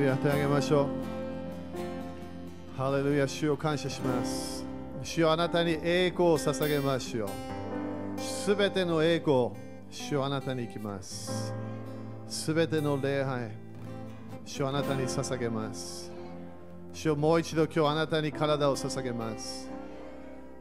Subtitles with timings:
[0.00, 2.78] ルヤ手あげましょう。
[2.78, 4.64] ハレルヤ主を感謝します。
[5.02, 9.50] 主よあなたに栄光を捧げましょうすべての栄光
[9.90, 11.52] 主よあなたに行きます。
[12.26, 13.50] すべての礼拝
[14.46, 16.10] 主よあなたに捧げます。
[16.94, 19.70] 主よもう一度今日あなたに体を捧げます。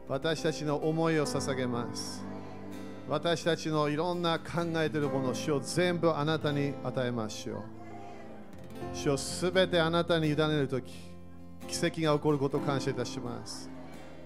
[0.10, 2.26] 私たちの思いを捧げます。
[3.08, 7.79] 私たちのいろんな考えているものを主を全部あなたに与えましょう
[8.94, 10.94] 主をすべてあなたに委ねるとき
[11.68, 13.70] 奇跡が起こることを感謝いたします。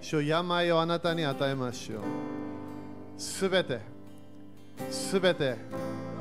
[0.02, 2.02] 主を病をあなたに与えましょう
[3.18, 3.80] すべて
[4.90, 5.55] すべて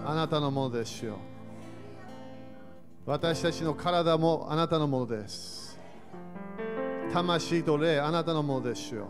[0.05, 1.17] あなたのものですよ。
[3.05, 5.79] 私たちの体もあなたのものです。
[7.13, 9.09] 魂と霊あなたのものですよ。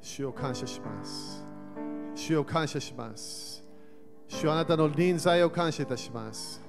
[0.00, 1.44] 主を感謝します。
[2.14, 3.64] 主を感謝します。
[4.28, 6.63] 主あなたの臨在を感謝いたします。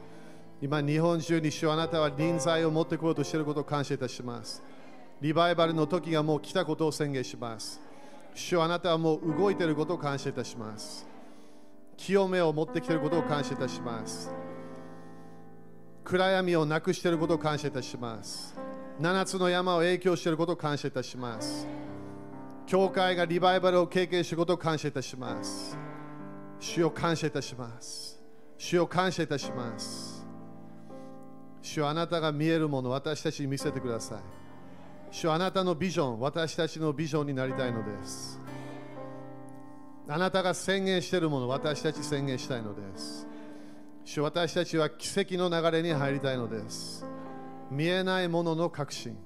[0.62, 4.64] 今日本中に主あなたは臨在を持ってこようとしていることを感謝いたします。
[5.22, 7.82] リバイバルの時がもう来たことを宣言します。
[8.34, 11.08] 主あなたはもう動いていることを感謝いたします。
[11.98, 14.34] 清めを持ってきていることを感謝いたします。
[16.04, 18.56] 暗闇をなくしていることを感謝いたします。
[19.00, 21.68] 7つの山を影響していることを感謝いたします。
[22.66, 25.78] 教会がリバイバルを経験することを感謝いたします。
[26.60, 28.22] 主を感謝いたします。
[28.58, 30.15] 主を感謝いたします。
[31.66, 34.20] 主あなたが見えるもの私たちに見せてください。
[35.10, 38.40] 主あなたのビジョン私たちのビジョンになりたいのです。
[40.08, 43.26] あなたが宣言しているもの私たち宣言したいのです。
[44.04, 47.04] 主私たちは奇跡の流れに入りたいのです。
[47.72, 49.18] 見えないものの確信。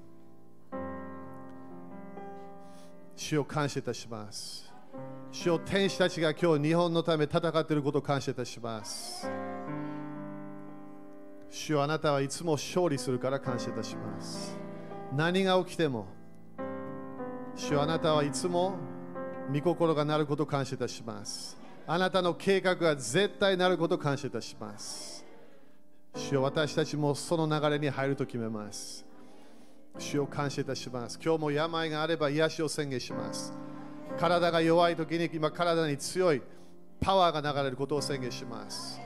[3.16, 4.72] 主を感謝いたします。
[5.30, 9.30] 主を天使たちが今日日本のため戦っていることを感謝いたします。
[11.50, 14.56] 主よあなたはいつも勝利するから感謝いたします。
[15.12, 16.06] 何が起きても
[17.56, 18.76] 主よあなたはいつも
[19.52, 21.58] 御心がなることを感謝いたします。
[21.86, 25.24] あなたの計画が絶対なることを感謝いたします。
[26.14, 29.04] 主よ私たちもその流れに入ると決めます。
[29.98, 31.18] 主を感謝いたします。
[31.22, 33.52] 今日も病があれば癒しを宣言します。
[34.20, 36.42] 体が弱い時に今体に強い
[37.00, 39.00] パワーが流れることを宣言します。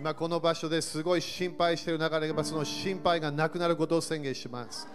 [0.00, 4.88] 今この場所ですごい心配している流れがその心配がなくなることを宣言します。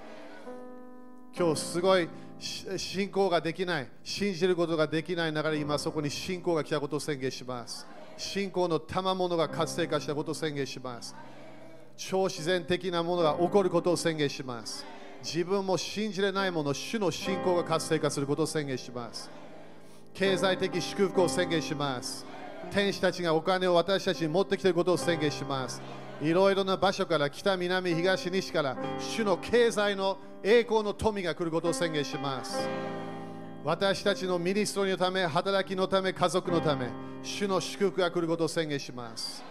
[1.38, 7.86] 今日すごい信仰ができない信じることができない流れ今そこに信仰が来たことを宣言します。
[8.18, 11.16] 信仰の賜物が活性化したことを宣言します。
[11.96, 14.84] 超自然的なものが起こることを宣言します。
[15.24, 19.30] 自分も信じれないもの主の信仰が活性化することを宣言します。
[20.16, 22.26] 経済的祝福を宣言します。
[22.72, 25.82] 天使たちがお金を私たちに持ってきていることを宣言します。
[26.22, 32.68] いろいろな場所から北、南、東、西から主の経済の栄光の富が来ることを宣言します。
[33.64, 36.88] 私たちのミニストリーのため、働きのため、家族のため、
[37.24, 39.44] 主の祝福が来ることを宣言します。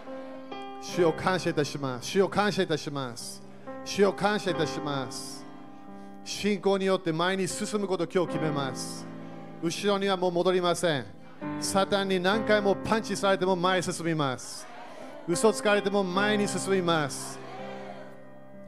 [0.81, 2.07] 主を感謝いたします。
[2.07, 3.43] 主を感謝いたします。
[3.83, 5.45] 主を感謝いたします。
[6.23, 9.05] 信仰によって前に進むことを今日決めます。
[9.61, 11.14] 後ろにはもう戻りません。
[11.59, 14.67] サタンに何回もパンチされても前へ進みます。
[15.27, 17.39] 嘘つかれても前に進みます。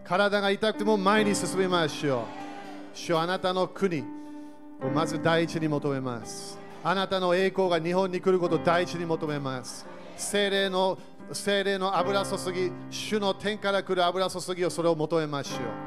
[0.04, 2.98] 体が痛くても前に進みましょう。
[2.98, 4.02] 主あなたの国
[4.82, 6.58] をまず第一に求めます。
[6.84, 9.86] あなたの栄光が日本に来ることを第一に求めます。
[10.16, 10.98] 精霊の
[11.32, 15.87] 精霊の油注ぎ主の天から来る油注ぎをそれを求めましょう。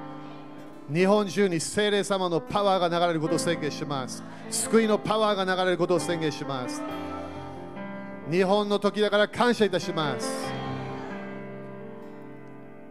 [0.92, 4.24] 日本中に精霊様のパワーが流れることを宣言します。
[4.50, 6.82] 救いのパワーが流れることを宣言します。
[8.28, 10.52] 日本の時だから感謝いたします。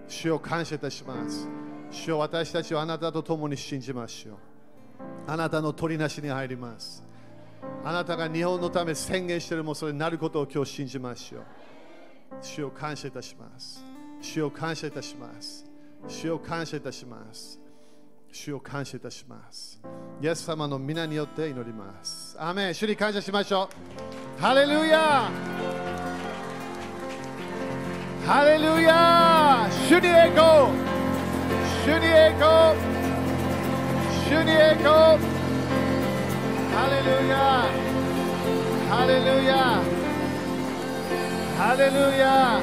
[0.07, 1.45] 主を感謝いたします。
[1.91, 4.35] 主を私たちはあなたと共に信じましょう
[5.27, 7.03] あなたの取りなしに入ります。
[7.83, 11.43] あなたが日本のため宣言しているもそれになることを今日信じましょう
[12.41, 13.83] 主を感謝いたします。
[14.21, 15.65] 主を感謝いたします。
[16.07, 17.59] 主を感謝いたします。
[18.31, 19.81] 主を感謝いたします。
[20.21, 22.35] イエス様の皆によって祈ります。
[22.39, 22.73] アメン。
[22.73, 23.69] 主に感謝しましょ
[24.37, 24.41] う。
[24.41, 25.29] ハレルヤ
[28.25, 30.69] ハレルヤ主に栄光。
[31.85, 32.77] 主に栄光。
[34.29, 35.39] 主に栄光。
[36.71, 37.65] ハレルヤ
[38.89, 39.81] ハレルヤ
[41.57, 42.61] ハレルヤ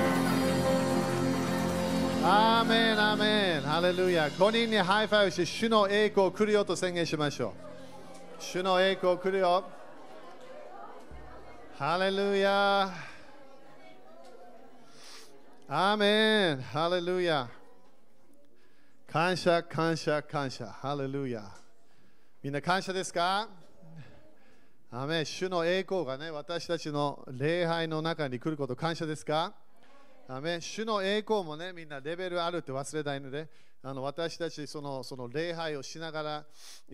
[2.29, 7.55] アーメンアーメンハレルヤ5人に high five して主の栄光来るよと宣言しましょ
[8.41, 8.43] う。
[8.43, 9.65] 主の栄光来るよ。
[11.79, 12.91] ハレルヤ
[15.69, 17.49] アーメンハレルヤ
[19.09, 20.67] 感謝、感謝、感謝。
[20.67, 21.45] ハレルヤ。
[22.43, 23.49] みんな感謝ですか？
[24.91, 29.55] アメ主の栄光がね、私たちの礼拝の中に来ること感謝ですか？
[30.29, 33.49] アメ主の栄光もね、みんなレベルあるって忘れないので、
[33.81, 36.47] あの私たちそのその礼拝をしながら、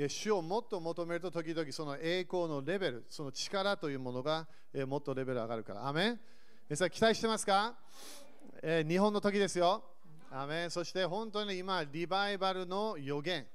[0.09, 4.47] 主をもっと求めると、時々その栄光のレベル、その力というものが
[4.87, 5.89] もっとレベル上がるから。
[5.89, 6.19] アメ
[6.69, 7.75] 皆さん期待してますか、
[8.63, 9.83] えー、日本の時ですよ。
[10.31, 13.47] アメそして本当に今、リバイバルの予言、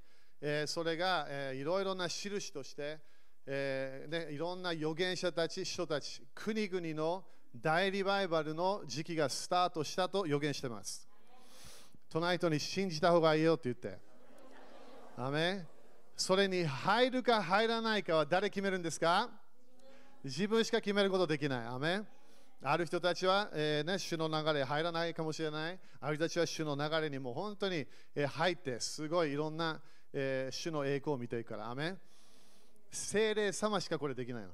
[0.42, 2.98] えー、それが、えー、いろいろな印として、
[3.46, 7.24] えーね、いろんな預言者たち、人たち、国々の
[7.62, 11.08] 大リバイバルの時期がスタートしたと予言してます。
[12.10, 14.00] トナイトに信じた方がいいよって言って。
[15.18, 15.66] アメ
[16.16, 19.30] それに入るか入らないかは誰決めるんですか？
[20.24, 21.66] 自分しか決めることできない。
[21.66, 22.02] アメ
[22.64, 25.80] ある人たちは、えーね、主の流れ入らないかもしれない。
[26.02, 29.80] ある人たちは主の流れにも本当に、え、入って、すごいいろんな、
[30.12, 31.70] えー、主の栄光を見ていくから。
[31.70, 31.96] アメ
[32.92, 34.50] 精霊様しかこれできないの。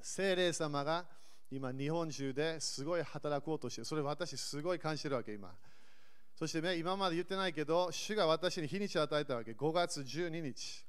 [0.00, 1.06] 精霊様が
[1.54, 5.54] 今日本中ですごい働こうとして、それ私すごい感じてるわけ今。
[6.34, 9.52] そしてね、今まで言ってないけど、主が私に日にちを与えたわけ。
[9.52, 10.84] 5月12日。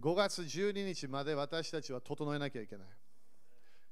[0.00, 2.86] 5月12日まで私たちは整えなきゃいけない。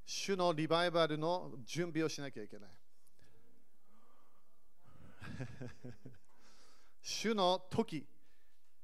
[0.07, 2.71] 主のリバイバルの準備をしなきゃいけない。
[7.03, 8.07] 主の時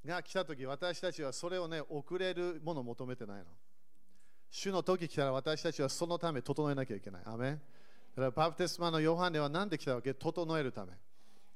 [0.04, 3.46] が来た時、私たちはそれをね、遅れるものを求めてないの。
[4.56, 7.22] 主の時来たら私たちはそのため整えなきゃいけない。
[7.26, 7.50] アーメン。
[7.50, 7.60] だか
[8.16, 10.14] らバプテスマのヨハネは何で来たわけ？
[10.14, 10.92] 整えるため。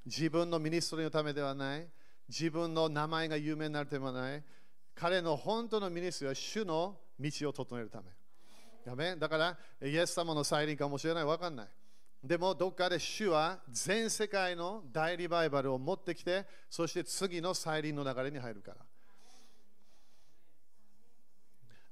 [0.05, 1.89] 自分のミニストリーのためではない。
[2.29, 4.45] 自分の名前が有名になるためではない。
[4.95, 8.93] 彼の本当のミニストリーは主の道を整えるため。
[8.93, 9.17] アーメン。
[9.17, 11.69] だから、イエス様の再臨かもしれない、わかんない。
[12.23, 18.73] でも、どっかで主は全世界の大リバイバルを持ってきて、そして次の再臨の流れに入るか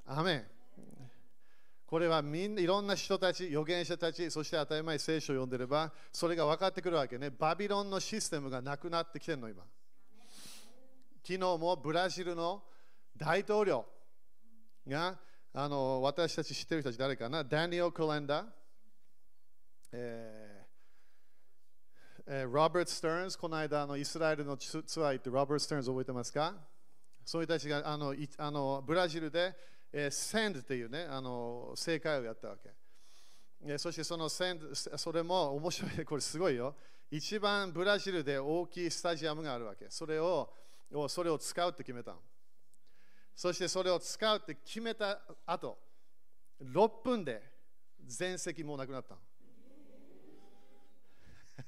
[0.07, 0.15] ら。
[0.15, 0.45] アーメン
[1.89, 7.31] これはみんないろんな人たち、預言者たち、そして当たり前聖書を読んでれば、それが分かってくるわけね。
[7.31, 9.65] バビロンのシステムがなくなってきてるの、今。
[11.23, 12.63] 昨日もブラジルの
[13.17, 13.87] 大統領
[14.87, 15.19] が
[15.55, 17.43] あの私たち知ってる人たち誰かな？
[17.43, 18.47] ダニエル・コレンダー、
[19.93, 20.67] え
[22.27, 26.55] え、ロバート・スターンズ、この間のイスラエルのツアー行ってロバート・スターンズ覚えてますか？
[27.25, 29.55] そういう人たちがあのいあのブラジルで、
[29.93, 32.71] えー、センドっていうね、あの正解をやったわけ。
[33.63, 36.77] え、そしてそのセンド、それも面白い、これすごいよ。
[37.11, 39.87] 一番ブラジルで大きいスタジアムがあるわけ。
[39.89, 40.53] それを
[41.09, 42.19] それを使うって決めたの。
[43.35, 45.79] そしてそれを使うって決めた後、
[46.63, 47.43] 6分で
[48.05, 49.21] 全席もうなくなったの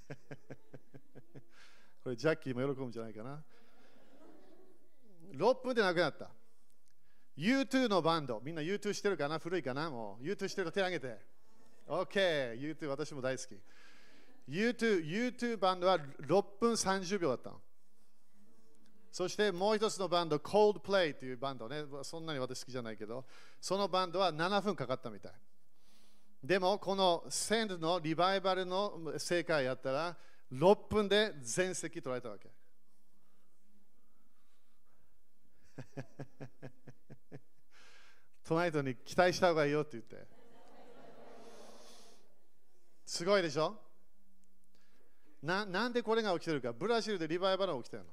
[2.02, 3.44] これジャッキーも喜ぶんじゃないかな。
[5.32, 6.31] 6分でなくなった。
[7.40, 9.38] U2 のバンド、みんな U2 してるかな？
[9.38, 9.88] 古いかな？
[9.90, 11.19] もう ?U2 してるか手挙げて。
[11.88, 13.58] OK、U2 私も大好き。
[14.46, 17.60] U2、U2 バンドは6分30秒だったの。
[19.10, 23.25] そしてもう一つのバンド、Coldplay というバンドね、そんなに私好きじゃないけど、
[23.58, 25.32] そのバンドは7分かかったみたい。
[26.44, 30.16] でも、この Send のリバイバルの正解やったら、
[30.52, 32.50] 6分で全席取られたわけ。
[38.50, 40.26] トナイトに期待した方がいいよって言って。
[43.06, 43.76] すごいでしょ？
[45.40, 48.08] ななんでこれが起きてるか、ブラジルでリバイバルが起きてるの。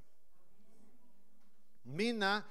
[1.87, 2.45] みんな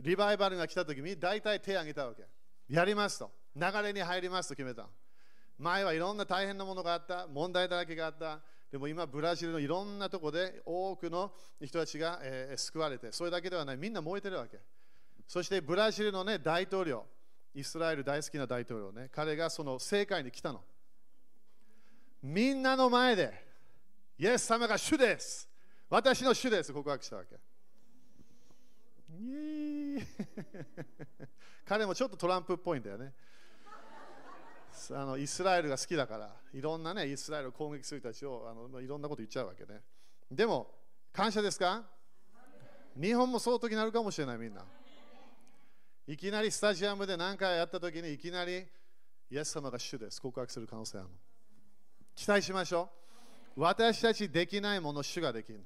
[0.00, 2.24] リバイバルが来た時に大体手を挙げたわけ。
[2.68, 3.30] やりますと。
[3.56, 4.86] 流れに入りますと決めた。
[5.58, 7.26] 前はいろんな大変なものがあった。
[7.26, 8.42] 問題だらけがあった。
[8.70, 11.32] でも今、ブラジルのいろんなところで多くの
[11.62, 13.78] 人たちが、えー、救われて、それだけではない。
[13.78, 14.60] みんな燃えてるわけ。
[15.26, 17.06] そしてブラジルの、ね、大統領、
[17.54, 20.62] イスラエル大好きな大統領ね、彼がその正解に来たの。
[22.22, 23.46] みんなの前で、
[24.18, 25.48] イエス様が主です。
[25.90, 26.72] 私の主です。
[26.72, 27.36] 告白したわけ。
[31.66, 33.12] 彼もちょっとトランプっぽいんだよね。
[34.90, 39.82] あのイスラエルが好きだから、いろんなね、イスラエルを攻撃する人たちをあのいろんなこと言っちゃうわけね。
[40.30, 40.74] でも、
[41.12, 41.84] 感謝ですか？
[42.96, 44.64] 日本も相当になるかもしれない、みんな。
[46.06, 48.66] いきなりスタジアムで何回やったときにいきなり
[49.30, 50.20] イエス様が主です。
[50.20, 51.14] 告白する可能性あるの。
[52.16, 52.90] 期待しましょ
[53.56, 53.60] う。
[53.60, 55.64] 私たちできないもの、主ができるの。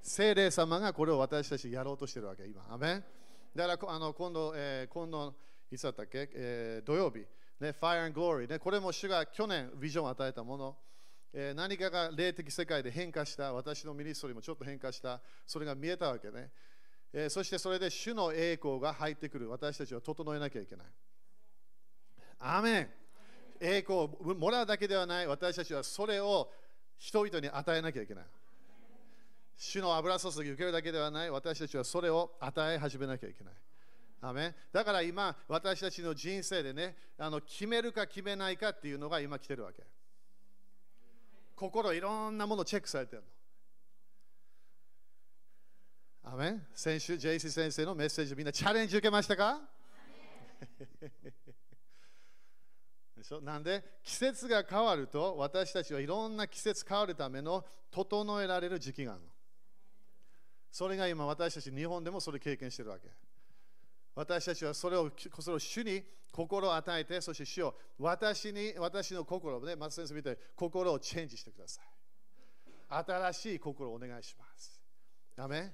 [0.00, 2.66] 聖霊様がこれを私たちやろうとしてるわけ、今。
[2.70, 3.02] アメ
[3.54, 5.34] だからあの今度、えー、今度、
[5.70, 7.18] いつだったっけ、えー、土曜日、
[7.60, 10.76] ね、Fire and Glory、ね、これも主が去年ビジョンを与えたもの、
[11.34, 16.50] えー何かが霊的世界で変化した、私のミニストリーもちょっと変化した、それが見えたわけね。
[17.12, 20.86] えーそしてそれで主の栄光が入ってくる、私たちは整えなきゃいけない。
[22.38, 22.88] アーメン
[23.60, 24.08] 栄光を
[24.38, 26.52] もらうだけではない、私たちはそれを
[26.98, 28.24] 人々に与えなきゃいけない。
[29.56, 33.54] 主の油注ぎ受けるだけではない、私たちはそれを与え始めなきゃいけない。
[34.20, 39.82] アーメンだから今、私たちの人生でね、あの決めるか決めないかっていうのが今来てるわけ。
[41.54, 43.28] 心いろんなものチェックされてるの。
[46.28, 49.60] アメン先週、JC 先生のメッセージ、みんなチャレンジ受けましたか？
[53.16, 53.40] でしょ？
[53.40, 53.84] なんで？
[54.02, 59.28] 季節が変わると私たちはいろんな季節変わるための整えられる時期があるの。
[60.72, 63.08] それが今私たち日本でもそれ経験してるわけ。
[64.16, 66.02] 私たちはそれをそれを主に
[66.32, 71.84] 心を与えて、そして主を私に私の心をね、松先生みたいに心をチェンジしてください。
[72.88, 74.80] 新しい心をお願いします。
[75.36, 75.72] ダメ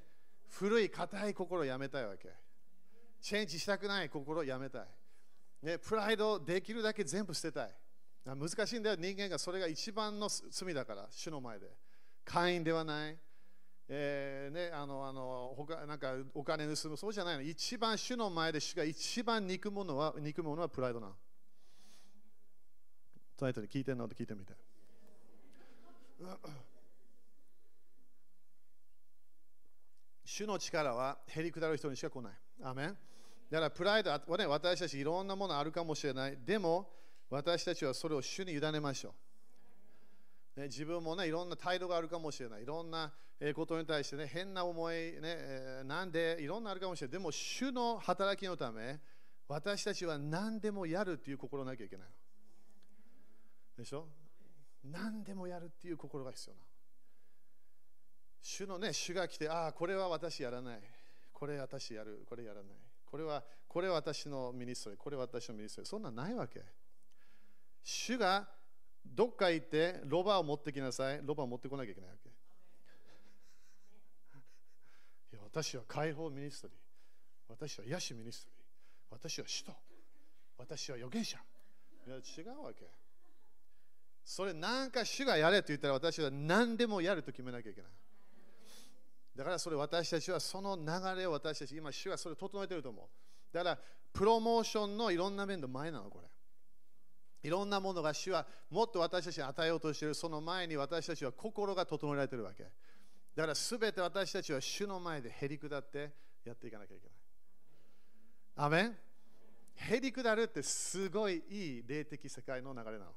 [0.53, 2.29] 古い硬い心をやめたいわけ。
[3.21, 4.87] チェンジしたくない心をやめたい。
[5.63, 7.75] ね、プライドをできるだけ全部捨てたい。
[8.25, 11.67] 難しいんだよ、人間がそれが一番の罪だから、主の前で。
[12.25, 13.19] 会員ではない。
[13.89, 17.43] えーね、あのあの他なんかお金盗む、そうじゃないの。
[17.43, 21.15] 一番主の前で主が一番憎むのは憎むものはプライドなの。
[23.37, 24.05] トイトに聞いてるの？
[24.05, 24.55] って聞いてみて。
[30.35, 32.33] 主の力はへりくだる人にしか来ない。
[32.63, 32.97] アメン
[33.51, 36.39] だからプライドは、ね、私たちいろんなものあるかもしれない。
[36.43, 36.89] でも
[37.29, 39.15] 私たちはそれを主に委ねましょ
[40.57, 40.61] う。
[40.61, 42.63] ね、自分もね、いろんな態度があるかもしれない。
[42.63, 43.13] いろんな
[43.55, 47.13] ことに対してね、変な思い、ね、えなんで、いろんなあるかもしれない。
[47.13, 49.01] でも、主の働きのため、
[49.49, 52.09] 私たちは何でもやるっていう心なきゃいけない。
[53.77, 54.09] でしょ？
[54.85, 56.63] 何でもやるっていう心が必要な。
[58.43, 60.81] 主のね、主が来て、ああ、これは私やらない。
[61.33, 62.25] これ私やる。
[62.29, 62.65] これやらない。
[63.07, 64.99] これは、これ私のミニストリー。
[64.99, 65.91] これ私のミニストリー。
[65.91, 66.63] そんなんないわけ。
[67.85, 68.49] 主が
[69.05, 71.21] どっか行ってロバを持ってきなさい。
[71.23, 72.29] ロバを持ってこなきゃいけないわけ。
[72.29, 72.33] い
[75.37, 76.77] や私は解放ミニストリー。
[77.49, 78.65] 私は癒しミニストリー。
[79.11, 79.73] 私は使徒。
[80.59, 81.39] 私は預言者。
[82.07, 82.87] いや違うわけ。
[84.25, 87.91] それなんか主がやれと言ったら私は何でもやると決めなきゃいけない。
[89.35, 93.07] だからそれ私たちはその流れを私たち、今主はそれを整えてると思う。
[93.55, 93.79] だから
[94.13, 96.29] プロモーションのいろんな面の前なの、これ。
[97.43, 102.65] いろんなものが主はもっと私たちに与えようとしている、その前に私たちは心が整えられているわけ。
[103.35, 106.13] だからすべて私たちは主の前でへり下って
[106.45, 107.17] やっていかなきゃいけない。
[108.57, 108.97] アメン
[109.75, 113.13] へり下るってすごいいい霊的世界の流れなの。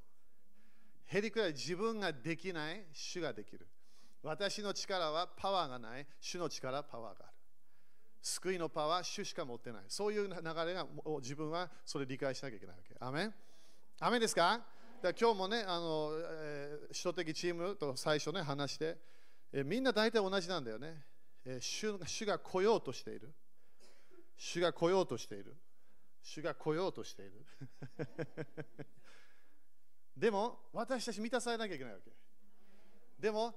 [1.07, 3.67] へり下る自分ができない、主ができる。
[4.25, 7.33] 私の力はパワーがない、主の力はパワーがある。
[8.23, 9.83] 救いのパワー、主しか持ってない。
[9.87, 10.33] そういう流
[10.65, 10.87] れが
[11.21, 12.95] 自分はそれ理解しなきゃいけないわけ。
[12.99, 13.33] アメン？
[13.99, 14.65] アメンですか？
[15.03, 18.97] だか今日もね、あの、えー、首都的チームと最初ね、話して、
[19.53, 21.05] えーみんな大体同じなんだよね、
[21.45, 21.99] えー主。
[22.03, 23.31] 主が来ようとしている。
[24.37, 25.55] 主が来ようとしている。
[26.23, 27.45] 主が来ようとしている。
[30.17, 32.11] でも、私たち満たされなきゃいけないわけ。
[33.19, 33.53] でも、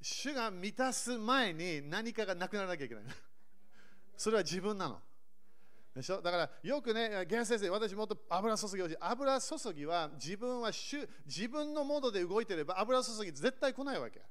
[0.00, 3.04] 主が満たす前に何かがなくならなきゃいけない。
[4.16, 5.00] それは自分なの。
[5.94, 6.20] でしょ？
[6.20, 14.22] だからよくね、ゲン先生、私もっと油注ぎをし油注ぎは自分は主自分のモードで動いてれば油注ぎ絶対来ないわけ。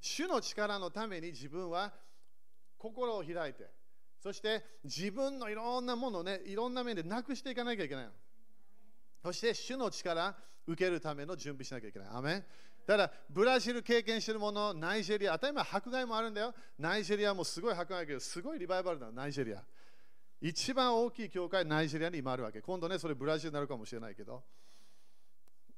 [0.00, 1.92] 主の力のために自分は
[2.78, 3.68] 心を開いて、
[4.20, 8.12] そして自分のいろんなものをね、いろんな面でなくしていかなきゃいけないの。
[9.22, 12.08] そして主の力受けるための準備しなきゃいけない。
[12.12, 12.46] アメ
[12.86, 16.54] だからブラジル経験してるもの、ナイジェリア、当たり前迫害もあるんだよ。
[16.78, 19.62] ナイジェリアもすごい迫害だけど、すごいリバイバルだ、ナイジェリア。
[20.40, 22.60] 一番大きい教会、ナイジェリアに今あるわけ。
[22.60, 24.44] 今度ね、それブラジルになるかもしれないけど、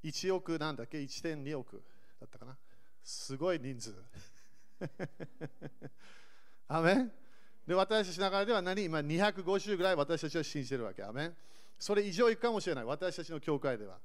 [0.05, 1.83] 1億なんだっけ ?1.2 億
[2.21, 2.57] だったかな？
[3.03, 3.95] すごい人数。
[6.69, 7.13] アメン？
[7.67, 8.85] で、私たちの中では何？
[8.85, 11.03] 今250ぐらい私たちは信じてるわけ。
[11.03, 11.37] アメン？
[11.79, 12.85] それ以上いくかもしれない。
[12.85, 13.99] 私たちの教会では。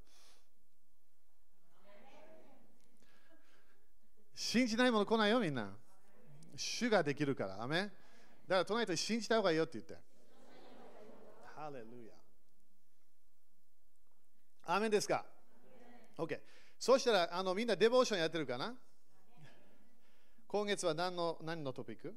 [4.35, 5.69] 信じないもの来ないよ、みんな。
[6.55, 7.61] 主ができるから。
[7.61, 7.93] アメだか
[8.47, 9.97] ら隣と信じた方がいいよって言って。
[11.55, 12.13] ハレルヤ。
[14.65, 15.25] アメですか
[16.17, 16.39] ?OK。
[16.79, 18.73] そしたらあのみんなデボーションやってるかな？
[20.47, 22.13] 今月は何の何のトピック？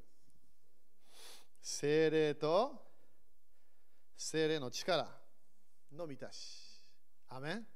[1.61, 2.85] 精霊と
[4.15, 5.07] 精霊の力
[5.95, 6.65] の満たし。
[7.29, 7.67] アメン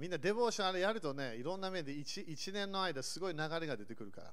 [0.00, 4.32] みんなデボーションあれやるとね、いろんな面で 1, 1年の間すごい流れが出てくるから。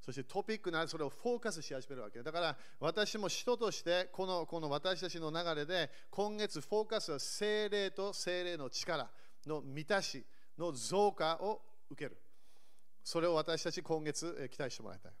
[0.00, 2.22] そしてトピックならそれをフォーカスし始めるわけ。
[2.22, 9.10] だから私も人としてこのこの私たちの流れで今月フォーカスは精霊と精霊の力
[9.44, 10.24] の満たし
[10.56, 12.16] の増加を受ける。
[13.02, 15.12] それを私たち今月期待してもらいたい。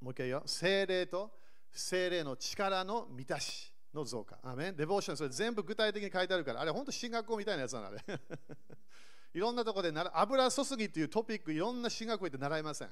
[0.00, 0.42] もう一回言うよ。
[0.46, 1.30] 精霊と
[1.70, 4.38] 精霊の力の満たしの増加。
[4.42, 8.00] アメンデボーション、それ全部具体的に書いてあるから、あれ本当進学校みたいなやつなのあれ。
[9.32, 12.90] いろんなところで油注ぎっていうトピック、いろんな進学校行って習いません。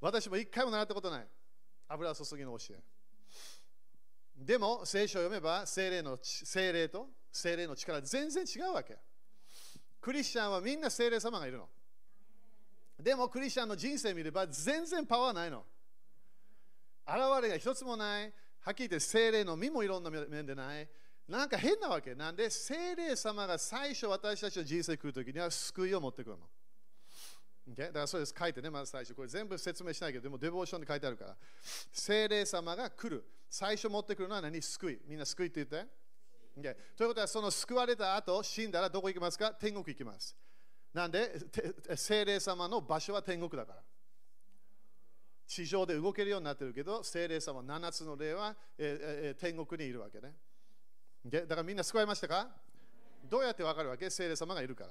[0.00, 1.28] 私も一回も習ったことない。
[1.88, 2.82] 油注ぎの教え。
[4.36, 8.98] でも、聖書を読めば、精霊の精霊と精霊の力、全然違うわけ。
[10.00, 11.68] クリスチャンはみんな精霊様がいるの。
[12.98, 15.64] でも、クリスチャンの人生見れば、全然パワーないの。
[17.06, 18.32] 現れが一つもない。
[18.64, 20.88] はっきり言って精霊の身もいろんな面でない。
[21.28, 22.14] なんか変なわけ。
[22.14, 22.48] なんで？
[22.48, 26.48] 精霊様が最初私たちの人生来るときには救いを持ってくるの。
[27.72, 27.86] Okay?
[27.86, 28.34] だからそうです。
[28.38, 29.14] 書いてね、まず最初。
[29.14, 31.36] これ全部説明しないけど、でもデボーションで書いてあるから。
[31.92, 33.24] 精霊様が来る。
[33.50, 34.60] 最初持ってくるのは何？
[34.62, 35.00] 救い。
[35.06, 35.90] みんな救いって言って。
[36.58, 36.74] Okay?
[36.96, 39.50] ということは、その救われた後、死んだらどこ行きますか？
[39.52, 40.34] 天国行きます。
[40.92, 41.38] なんで、
[41.96, 43.82] 精霊様の場所は天国だから。
[45.46, 50.34] 地上で動けるようになってるけど、精霊様7つの霊は、えー、天国にいるわけね。
[51.24, 52.48] だからみんな救われましたか？
[53.30, 54.10] どうやってわかるわけ？
[54.10, 54.90] 精霊様がいるから。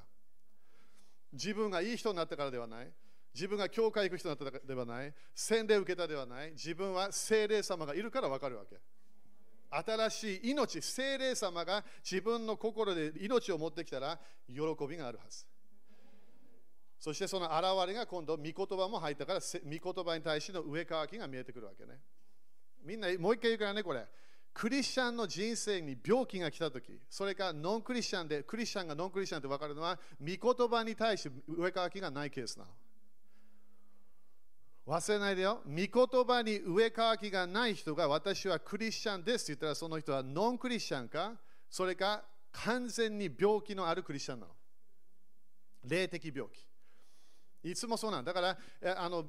[1.31, 2.91] 自分がいい人になったからではない。
[3.33, 5.13] 自分が教会行く人になったからではない。
[5.33, 6.51] 洗礼受けたではない。
[6.51, 8.79] 自分は精霊様がいるからわかるわけ。
[9.71, 15.45] 新しい命、精霊様が自分の心で命を持ってきたら喜びがあるはず。
[17.03, 21.99] そしてその現れが今度、御言葉も入ったから、御言葉に対しての上かきが見えてくるわけね。
[22.81, 24.05] みんな、もう一回言うからね、これ。
[24.53, 32.71] クリスチャンの人生に病気が来たとき、それからノンクリスチャンで、クリスチャンがノンクリスチャンって分かるのは、御言葉に対して上かきがないケースなの。
[34.87, 35.61] 忘れないでよ。
[35.65, 41.33] 御言葉に上かきがない人が私はクリスチャンですって言ったらその人はノンクリスチャンか、
[41.69, 42.23] それか
[42.53, 44.53] 完全に病気のあるクリスチャンなの。
[45.83, 46.72] 霊的病気。
[47.63, 48.57] いつもそうなんだから、
[48.97, 49.25] あの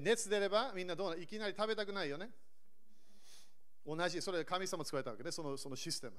[0.00, 2.30] 熱出ればみんなどうないきなり食べたくないよね。
[3.86, 6.14] 同じ、それ神様作られたわけで、そのそのシステム。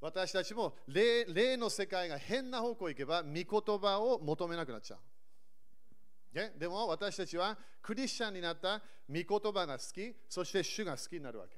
[0.00, 3.44] 私たちも霊霊の世界が変な方向行けば、御言
[3.78, 6.52] 葉を求めなくなっちゃうね？
[6.58, 11.56] でも私たちはクリスチャンになった御言葉が好き、そして主が好きになるわけ。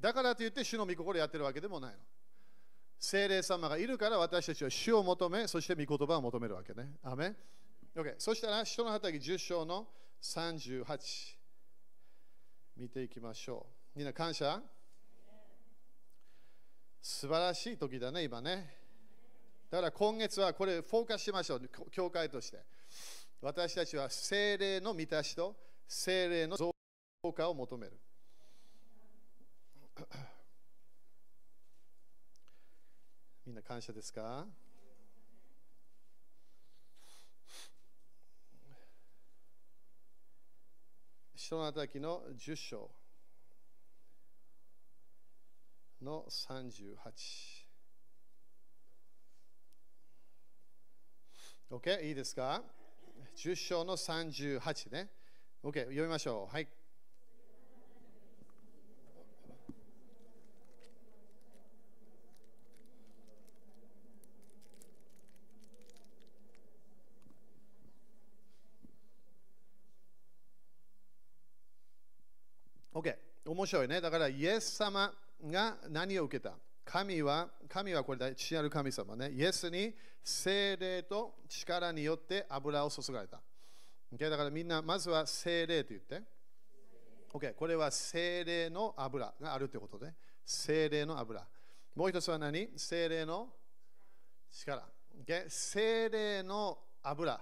[0.00, 1.98] だからといって主の御心をやってるわけでもないの。
[2.98, 6.94] 精霊様がいるから私たちは主を求め、そして御言葉を求めるわけね。
[7.02, 7.34] アメ
[7.98, 9.88] Okay、そしたら、人の畑10章の
[10.22, 10.86] 38
[12.76, 13.98] 見ていきましょう。
[13.98, 14.62] みんな感謝？
[17.02, 18.72] 素晴らしい時だね、今ね。
[19.68, 22.64] だから今月はこれフォーカスしましょう、教会として。
[23.40, 25.56] 私たちは精霊の満たしと
[25.88, 26.72] 精霊の増
[27.34, 27.98] 加を求める。
[33.44, 34.46] みんな感謝ですか？
[41.48, 42.90] 人の働きの10章
[46.02, 46.94] の38。
[51.70, 52.02] OK?
[52.02, 52.62] いいですか
[53.34, 55.08] ?10 章の38ね。
[55.64, 55.84] OK?
[55.84, 56.54] 読みましょう。
[56.54, 56.68] はい。
[72.98, 73.16] OK。
[73.46, 74.00] 面白いね。
[74.00, 75.12] だから、イエス様
[75.44, 76.54] が何を受けた？
[76.84, 79.30] 神は、神はこれ父なる神様ね。
[79.30, 83.40] イエスに精霊と力によって油を注がれた。
[84.12, 84.30] OK。
[84.30, 86.22] だからみんな、まずは精霊と言って。
[87.32, 87.54] OK。
[87.54, 90.14] これは精霊の油があるということで。
[90.44, 91.46] 精霊の油。
[91.94, 92.70] もう一つは何？
[92.74, 93.48] 精霊の
[94.50, 94.82] 力。
[95.26, 95.44] OK。
[95.48, 97.38] 精霊の油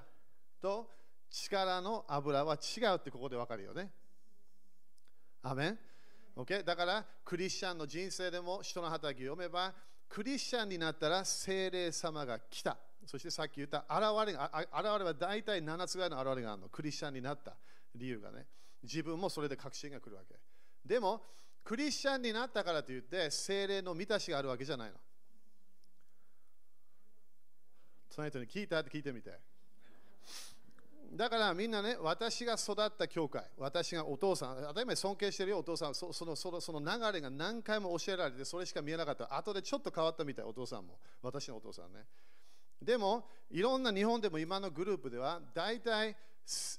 [0.61, 0.91] と
[1.31, 3.93] 力の油は違うってここでわかるよね。
[5.43, 5.79] アメン？
[6.37, 6.62] Okay?
[6.62, 9.75] だから、クリスチャンの人生でも人の働きを読めば、
[10.09, 12.77] クリスチャンになったら精霊様が来た。
[13.07, 16.68] そしてさっき言った現れが、現れは大体7つぐらいの現れがあるの。
[16.68, 17.57] クリスチャンになった
[17.94, 18.46] 理由がね。
[18.83, 20.37] 自分もそれで確信が来るわけ。
[20.85, 21.25] でも、
[21.64, 24.96] クリスチャンになったからといって、精霊の満たしがあるわけじゃないの。
[28.11, 28.81] その人に聞いた？
[28.81, 29.56] って聞いてみて。
[31.12, 39.35] だからみんなね、私が育った教会、私がお父さん、当たり前尊敬してるよ、お父さん、そのそのその流れが何回も教えられて、それしか見えなかった。
[39.37, 40.99] 後でちょっと変わったみたい、お父さんも。
[41.23, 42.05] 私のお父さんね。
[42.83, 46.16] でも、いろんな日本でも今のグループでは、大体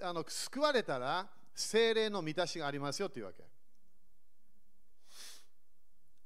[0.01, 3.43] あの救われたら精霊の満たしがありますよというわけ。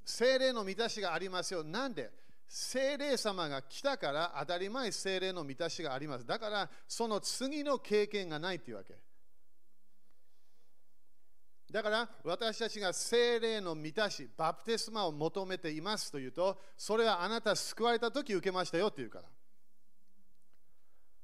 [0.04, 1.64] 精霊の満たしがありますよ。
[1.64, 2.12] なんで？
[2.54, 6.26] 精霊様が来たから当たり前精霊の満たしがあります。
[6.26, 8.98] だからその次の経験がないというわけ。
[11.72, 19.30] だから私たちが精霊の満たし、バプテスマを求めていますというと、それはあなた救われた時受けましたよっていうから。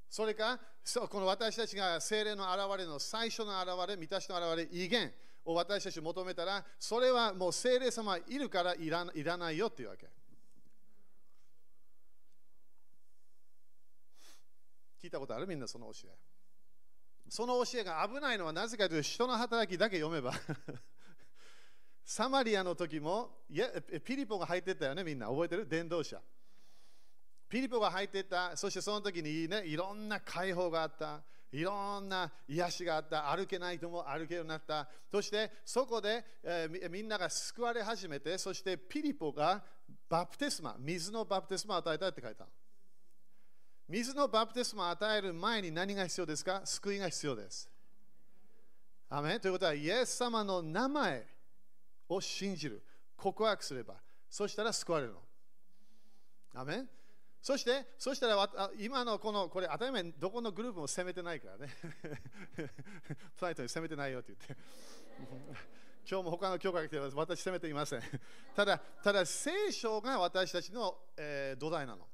[0.08, 5.12] それか、そうこの私たちが精霊の現れの最初の現れ、満たしの現れ、威厳
[5.44, 10.08] を私たち求めたら、それはもう精霊様いるからいらいらないよっていうわけ。
[15.02, 15.46] 聞いたことある？
[15.46, 16.16] みんなその教え。
[17.28, 20.32] その教えが危ないのはなぜかというと人の働きだけ読めば。
[22.04, 23.68] サマリアの時もいや
[24.02, 25.28] ピリポが入ってたよねみんな。
[25.28, 25.68] 覚えてる？
[25.68, 26.20] 伝道者。
[27.48, 28.56] ピリポが入ってた。
[28.56, 31.22] そしてその時にねいろんな解放があった。
[31.50, 33.34] いろんな癒しがあった。
[33.34, 34.88] 歩けない人も歩けるようになった。
[35.10, 39.64] そしてそこで、えー、みんなが救われ始めてそしてピリポが
[40.08, 42.46] バプテスマ水のバプテスマを与えたって書いた
[43.88, 46.60] 水のバプテスマを与える前に何が必要ですか？
[46.64, 47.68] 救いが必要です。
[49.08, 51.26] アメということは、イエス様の名前
[52.10, 52.82] を信じる、
[53.16, 53.94] 告白すれば、
[54.28, 55.20] そしたら救われるの。
[56.54, 56.84] アメ
[57.40, 61.74] そして、そしたら今のこの、これ当たり前、どこのグループも責めてないからね。
[63.38, 64.56] プライトに責めてないよって言って。
[66.10, 67.16] 今日も他の教会が来てます。
[67.16, 68.02] 私責めていません。
[68.54, 72.06] ただ、ただ聖書が私たちの、えー、土台なの。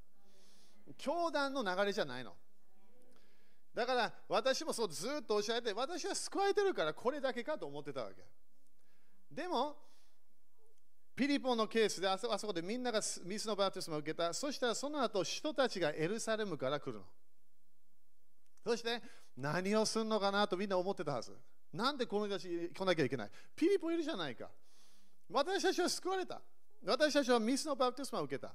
[0.97, 2.35] 教団の流れじゃないの。
[3.75, 8.25] だから私もそうずっとおっしゃって私は救われてるからこれだけかと思ってたわけ。
[9.31, 9.77] でも、
[11.16, 14.33] ピリポのケースであそこでみんなが水のバプテスマを受けた。
[14.33, 17.05] そしたらその後人たちがエルサレムから来るの。
[18.64, 19.03] そして
[19.37, 21.37] 何をするのかなとみんな思ってたはず。
[21.73, 23.31] なんでこの人たち来なきゃいけない？
[23.57, 24.49] ピリポいるじゃないか。
[25.31, 26.40] 私たちは救われた。
[26.87, 28.55] 私たちは水のバプテスマを受けた。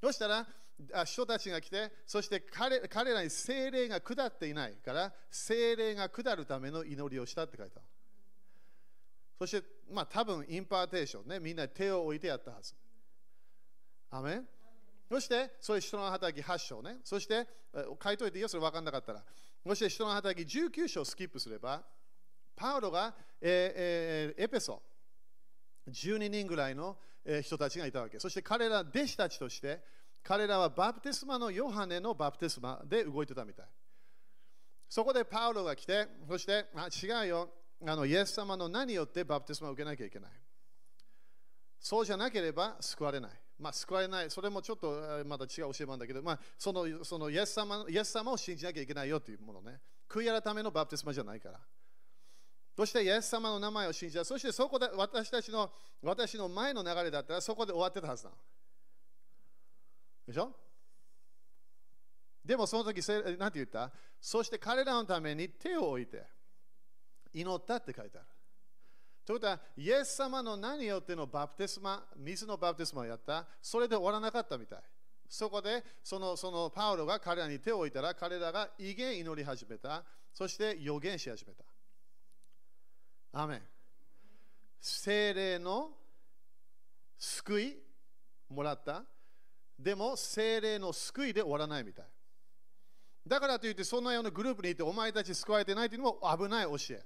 [0.00, 0.46] そしたら
[1.04, 7.80] 人たちが来て、そして彼彼らに聖霊が下っていないから、聖霊が下るための祈りをしたって書いた。
[9.38, 12.74] そして、まあ多分 impartation ね、みんな手を置いてやったはず。
[14.10, 14.42] アーメン。
[15.08, 16.98] そして、それ使徒の働き8章ね。
[17.04, 17.46] そして、
[18.02, 19.24] 書いといていいよ、それ分かんなかったら。
[19.66, 21.82] そして使徒の働き19章スキップすれば、
[22.56, 24.82] パウロが、えーえー、エペソ、
[25.88, 26.96] 12人ぐらいの
[27.42, 28.18] 人たちがいたわけ。
[28.18, 29.82] そして彼ら弟子たちとして、
[30.22, 33.66] 彼らはバプテスマのヨハネのバプテスマで動いてたみたい。
[34.88, 37.50] そこでパウロが来て、そして、あ違うよ
[37.86, 40.30] あの、イエス様の何によってバプテスマを受けなきゃいけない。
[41.78, 43.30] そうじゃなければ救われない。
[43.58, 49.80] まあ、救われない、それもちょっとまた違う教えなんだけど、まあ、そのそのイエス様イエス様を信じなきゃいけないよというものね。
[50.08, 51.60] 悔い改めのバプテスマじゃないから。
[52.76, 54.24] そして、イエス様の名前を信じた。
[54.24, 55.70] そして、そこで私たちの
[56.02, 58.30] 私の前の流れだったら、そこで終わってたはずだ。
[60.26, 60.54] でしょ？
[62.44, 63.00] でもその時、
[63.38, 63.92] 何て言った？
[64.20, 66.24] そして彼らのために手を置いて
[67.34, 68.26] 祈ったって書いてある。
[69.26, 74.78] ということは、イエス様の何よってのバプテスマ、水のバプテスマをやった、それで終わらなかったみたい。
[75.28, 80.02] そこでそのそのパウロが彼らに手を置いたら、彼らが威厳祈り始めた、
[80.32, 81.64] そして予言し始めた。
[83.32, 83.62] アメン。
[84.80, 85.90] 精霊の
[87.18, 87.76] 救い
[88.48, 89.04] もらった。
[89.78, 92.06] でも精霊の救いで終わらないみたい。
[93.26, 97.04] だからといって、そんなようなグループにいて、お前たち救われてないというのも危ない教え。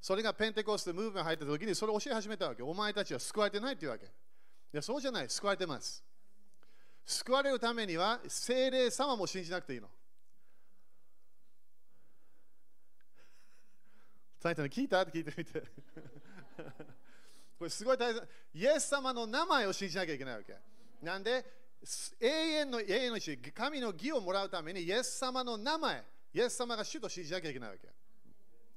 [0.00, 2.62] それがペンテコステムーブメント入った時にそれを教え始めたわけ。
[2.62, 4.06] お前たちは救われてないというわけ。
[4.06, 4.08] い
[4.72, 5.28] や、そうじゃない。
[5.28, 6.02] 救われてます。
[7.04, 9.88] 救われるためには、精霊様も信じなくていいの。
[14.40, 15.02] タイトル聞いた？
[15.02, 15.62] って聞いてみて。
[17.58, 18.28] これすごい大切。
[18.54, 20.56] イエス様の名前を信じなきゃいけないわけ。
[21.02, 21.44] なんで、
[22.20, 27.88] 永遠の永遠の主、神の義をもらうために、イエス様の名前、イエス様が主と信じなきゃいけないわけ。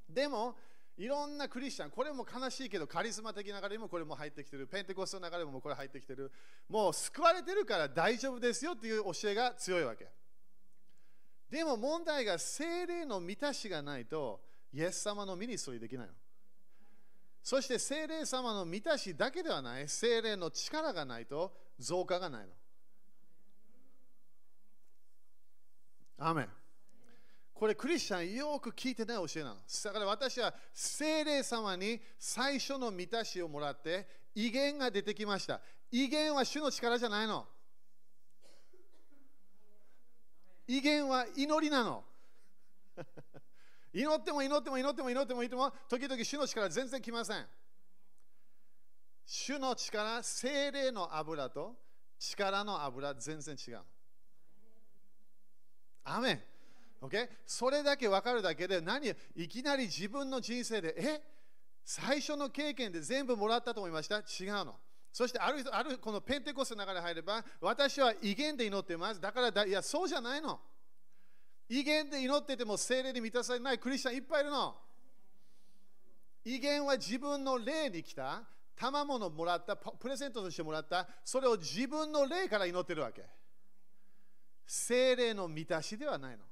[0.07, 0.55] でも、
[0.97, 6.31] いろんなクリスチャン、これも悲しいけど、カリスマ的な流れもこれも入ってきてる、ペンテコストの流れもこれ入ってきてる、
[6.67, 10.07] もう救われてるから大丈夫ですよっていう教えが強いわけ。
[11.49, 14.41] でも問題が精霊の満たしがないと、
[14.73, 16.13] イエス様のミニストリーできないの。
[17.41, 22.53] そして精霊様の満たしだけではない、精霊の力がないと増加がないの。
[26.19, 26.47] アメ
[27.53, 29.55] これクリスチャンよく聞いてない教えなの。
[29.83, 35.59] だから私は聖霊様に最初の満たしをもらって威厳が出てきました。
[35.91, 37.45] 威厳は主の力じゃないの。
[40.67, 42.05] 威厳は祈りなの。
[43.93, 47.45] 祈っても祈っても祈っても祈っても祈っても、時々主の力全然来ません。
[49.25, 51.75] 主の力、精霊の油と
[52.17, 53.79] 力の油全然違う。
[56.03, 56.41] アメン。
[57.01, 57.29] Okay?
[57.45, 61.21] それだけ分かるだけで何いきなり自分の人生でえ？
[61.85, 64.17] 最初の経験で全部もらったと思いました？
[64.17, 64.75] 違うの。
[65.13, 69.21] そしてあるあるこのペンテコストの中で入れば私は威厳で祈ってます。
[69.21, 70.59] だからだいやそうじゃないの。
[71.69, 74.75] 威厳で祈ってても精霊に満たされないクリスチャンいっぱいいるの。
[76.43, 78.43] 威厳は自分の霊に来た
[78.75, 83.23] 賜物をもらったプレゼントとしてもらったそれを自分の霊から祈ってるわけ。
[84.65, 86.43] 精霊の満たしではないの。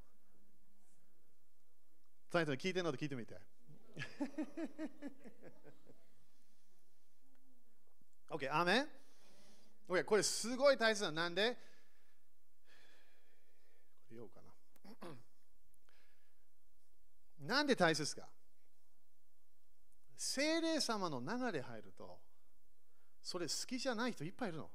[2.32, 3.40] その人聞いてるのと聞いてみて。
[8.30, 8.88] OK、アメン
[9.88, 11.12] ?OK、これすごい大切な。
[11.12, 11.58] なんで？
[14.12, 14.47] 言おうかな。
[17.39, 18.28] なんで大切か？
[20.15, 22.17] 精霊様の流れ入ると、
[23.21, 24.69] それ好きじゃない人いっぱいいるの。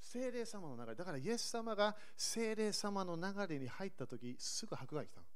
[0.00, 0.94] 精霊様の流れ。
[0.94, 5.26] だからイエス様が精霊様の流れに入ったとき、すぐ迫害来たの。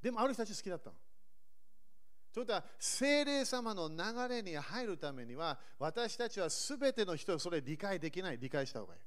[0.00, 0.96] でもある人たち好きだったの。
[2.32, 3.96] ということは、精霊様の流
[4.28, 9.00] れに入るためには、私たちはすべての人をそれ理解できない、理解した方がいい。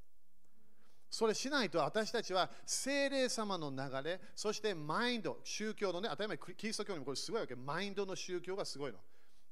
[1.12, 8.98] それしないと私たちは精霊様の流れ、そしてマインド、宗教のね、当たり前、キリスト教にもこれすごいわけ、マインドの宗教がすごいの。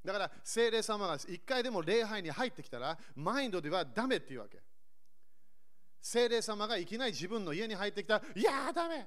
[0.05, 4.61] だから精霊様が一回でも礼拝に入ってきたら、マインドではダメっていうわけ。
[5.99, 9.05] 精霊様がいきなり自分の家に入ってきたら、いやーダメ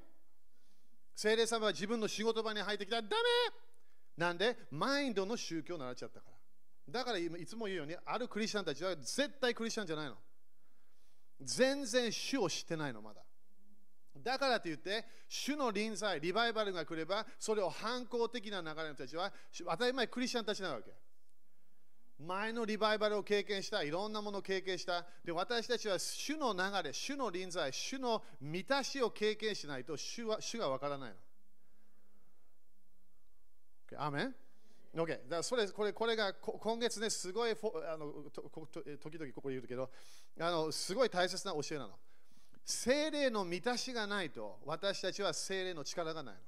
[1.15, 3.15] 精霊様が自分の仕事場に入ってきたら、ダメ
[4.19, 6.37] なんで、マインドの宗教を習っちゃったから。
[7.01, 10.19] だからいつも言うように、あるクリスチャンたちは絶対クリスチャンじゃないの。
[11.45, 13.23] 全然主を知ってないの、まだ。
[14.23, 20.93] だからといって、主の臨在、リバイバルが来れば、それを反抗的な流れの人たちは、当たり前クリスチャンたちなわけ。
[22.19, 25.05] 前のリバイバルを経験した、いろんなものを経験した。
[25.25, 31.17] で、私たちは主の流れ、主の臨在、主の満たしを経験しないと主は主がわからないの。
[33.99, 34.35] アメン
[34.95, 35.07] ?OK。
[35.09, 38.13] だからそれこれこれが今月ね、すごいあの
[39.01, 39.91] 時々ここ言うけど
[40.41, 41.99] あの、すごい大切な教えなの。
[42.65, 46.41] 精霊の満たしがないと、私たちは精霊の力がないの。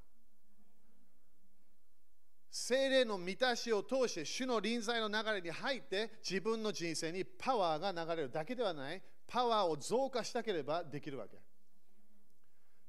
[2.57, 11.37] 精霊の満たしを通して主の臨在の流れに入って自分の人生にパワーが流れるだけではないパワーを増加したければできるわけ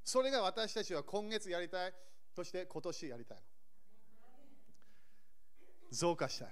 [0.03, 1.93] それが私たちは今月やりたい
[2.35, 3.43] そして今年やりたいの
[5.95, 6.49] 増加したい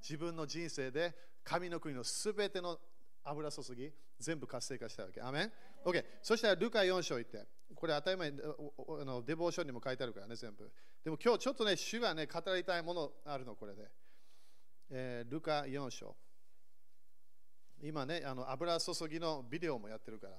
[0.00, 2.78] 自分の人生で神の国のすべての
[3.24, 5.20] 油注ぎ全部活性化したわけ。
[5.20, 5.52] アメン
[5.84, 6.04] ?OK。
[6.22, 7.44] そしたらルカ4章行って。
[7.74, 10.70] これ当たり前あのデボーションにも書いてあるからね、全部。
[11.04, 13.90] でも今日ちょっとね、主がね、語りたいものあるの、これで。
[14.90, 16.16] えー、ルカ4章。
[17.82, 20.34] 今ね、あの油注ぎのビデオもやってるから。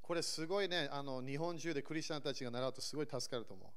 [0.00, 3.68] これすごいね、あの日本中でクリスチャンたちが習うとすごい助かると思う。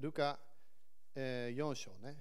[0.00, 0.38] ルカ、
[1.14, 2.16] えー、4章ね。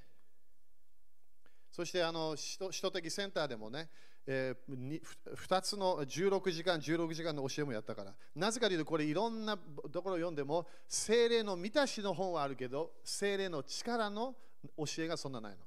[1.71, 3.89] そしてあの首都的センターでもね、
[4.27, 5.01] えー、
[5.35, 8.13] 2つの16時間、16時間の教えもやったから。
[8.35, 14.35] なぜかというと、これいろんなところを読んでも、精霊の満たしの本はあるけど、精霊の力の
[14.77, 15.59] 教えがそんなないの。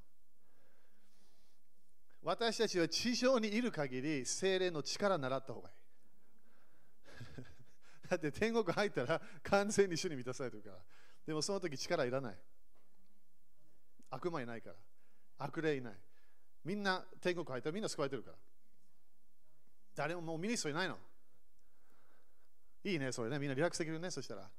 [2.23, 5.75] 私たちは地上にいる限り、精霊の力を習った方がいい。
[8.09, 10.79] だって天国入ったら完全に主に満たされてるから。
[11.27, 12.37] でもその時力いらない。
[14.11, 14.77] 悪魔いないから。
[15.39, 15.95] 悪霊いない。
[16.65, 18.37] みんな天国入ったらみんな救われてるから。
[19.95, 20.97] 誰ももうミニストいないの。
[22.85, 23.39] いいね、それね。
[23.39, 24.51] みんなリラックスできるね、そしたら。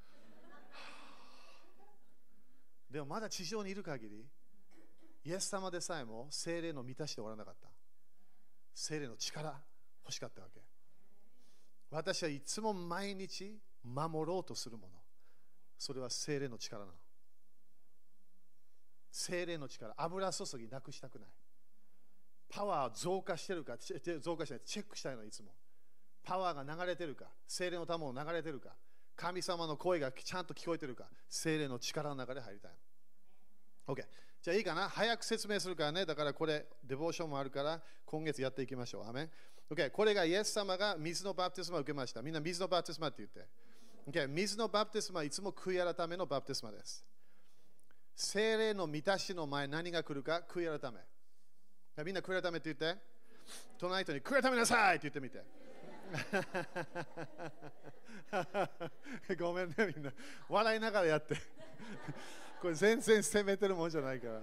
[2.89, 4.25] でもまだ地上にいる限り、
[5.25, 7.69] イエス様でさえも精霊の満たしておらなかった。
[8.75, 9.59] 精霊の力
[10.03, 10.61] 欲しかったわけ。
[11.89, 15.02] 私はいつも毎日守ろうとするもの。
[15.85, 16.97] それは精霊の力なの。
[19.11, 21.27] 精霊の力、油注ぎなくしたくない。
[22.49, 23.75] パワー増加してるか、
[24.21, 25.53] 増加してないチェックしたいの、いつも。
[26.23, 28.69] パワーが流れてるか、精霊の玉を流れてるか、
[29.17, 32.71] 神様の声がちゃんと聞こえてるか、精霊の力の中で入りたい。
[33.87, 34.05] OK。
[34.41, 34.87] じゃあいいかな？
[34.87, 36.05] 早く説明するからね。
[36.05, 39.05] だからこれ、デボーションもあるから、今月やっていきましょう。
[39.05, 39.29] アメ
[39.69, 39.91] OK。
[39.91, 42.21] これがイエス様が水のバプテスマを受けました。
[42.21, 43.45] みんな水のバプテスマって言って。
[44.09, 44.27] OK。
[44.27, 47.03] 水のバプテスマはいつも悔い改めのバプテスマです。
[48.15, 50.99] 精霊の満たしの前何が来るか悔い改め。
[52.03, 53.01] みんな悔い改めって言って。
[53.77, 55.43] 隣の人に悔い改めなさいって言ってみて。
[59.39, 60.11] ごめんねみんな。
[60.49, 61.35] 笑いながらやって。
[62.61, 64.41] これ全然責めてるもんじゃないから。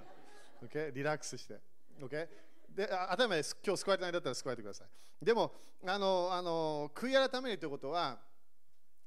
[0.63, 0.93] Okay?
[0.93, 1.59] リラックスして。
[2.01, 2.29] Okay?
[2.69, 4.89] で頭で今日救われてないんだったら救われてください。
[5.25, 5.53] でも、
[5.87, 8.19] あのあの悔い改めるということは、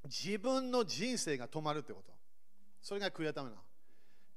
[0.06, 2.12] 自分の人生が止まるってこと。
[2.82, 3.62] それが悔い改めなの。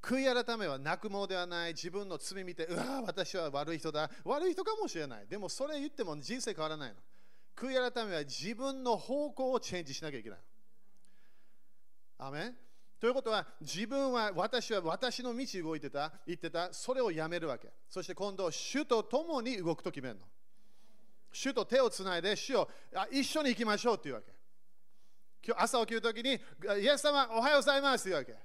[0.01, 4.09] 悔い改めは泣くものではない、自分の罪見て、うわ、私は悪い人だ。
[4.25, 5.27] 悪い人かもしれない。
[5.27, 6.97] でもそれ言っても人生変わらないの。
[7.57, 10.39] 悔い改めは自分の方向をチェンジしなきゃいけない。
[12.19, 12.55] アメ
[13.01, 17.69] ということは、自分は、私は私の道動いてた、言ってた、それをやめるわけ。
[17.91, 20.27] そして今度、主と共に動くと決めるの。
[21.33, 24.36] 主と手をつないで、主をあ一緒に行きましょうっていうわけ。
[25.47, 28.37] 今日朝起きるときに、イエス様、おはようございますっていうわけ。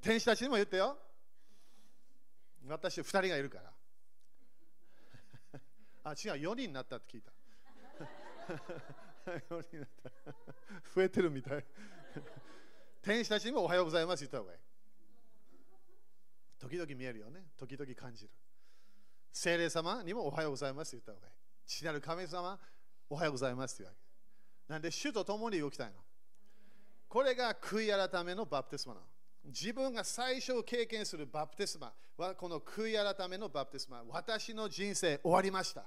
[0.00, 0.96] 天使たちにも言ってよ。
[2.68, 3.72] 私、2人がいるから。
[6.04, 7.32] あ、違う、4人になったって聞いた。
[9.26, 10.10] 4人になった。
[10.94, 11.64] 増えてるみたい。
[13.02, 14.58] 天使たちにもおはようございます言った方がいい。
[16.60, 17.50] 時々見えるよね。
[17.56, 18.30] 時々感じる。
[19.32, 21.34] 精霊様にもおはようございます言った方がいい。
[21.66, 22.60] 父なる神様、
[23.10, 24.01] おはようございますって言うわけ。
[24.72, 25.92] なんで、主と共に動きたいの？
[27.06, 29.06] これが悔い改めのバプテスマなの。
[29.44, 34.02] 自分が最初経験するバプテスマはこの悔い改めのバプテスマ。
[34.08, 35.84] 私の人生終わりました。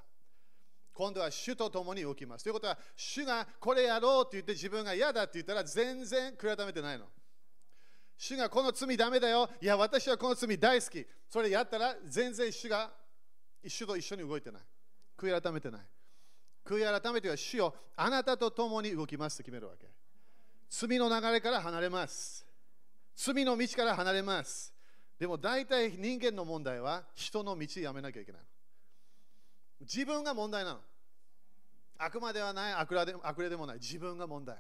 [0.94, 2.44] 今度は主と共に動きます。
[2.44, 7.06] ということは、主がこれやろうって言って自分が嫌だって言ったら全然悔い改めてないの。
[8.18, 9.50] 主がこの罪ダメだよ。
[9.60, 11.08] いや、私はこの罪大好き。
[11.28, 12.94] それやったら全然主が
[13.66, 14.62] 主と一緒に動いてない。
[15.18, 15.82] 悔い改めてない。
[16.66, 19.88] 悔い改めては主よあなたと共に動きますと決めるわけ。
[20.70, 22.46] 罪の流れから離れます。
[23.16, 24.74] 罪の道から離れます。
[25.20, 28.42] でも大体人間の問題は人の道やめなきゃいけない。
[29.82, 30.80] 自分が問題なの。
[31.98, 34.58] 悪魔ではない、悪霊で悪霊でもない、自分が問題。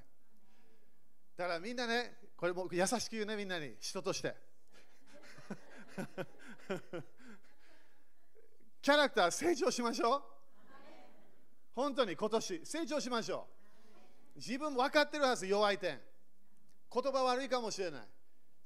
[1.35, 4.35] だからみんなね、これも優しく言うね、みんなに、人として。
[8.81, 10.34] キャラクター成長しましょう。
[11.75, 13.47] 本当に今年成長しましょ
[14.35, 14.39] う。
[14.39, 15.99] 自分分かってるはず、弱い点。
[16.91, 18.01] 言葉悪いかもしれない。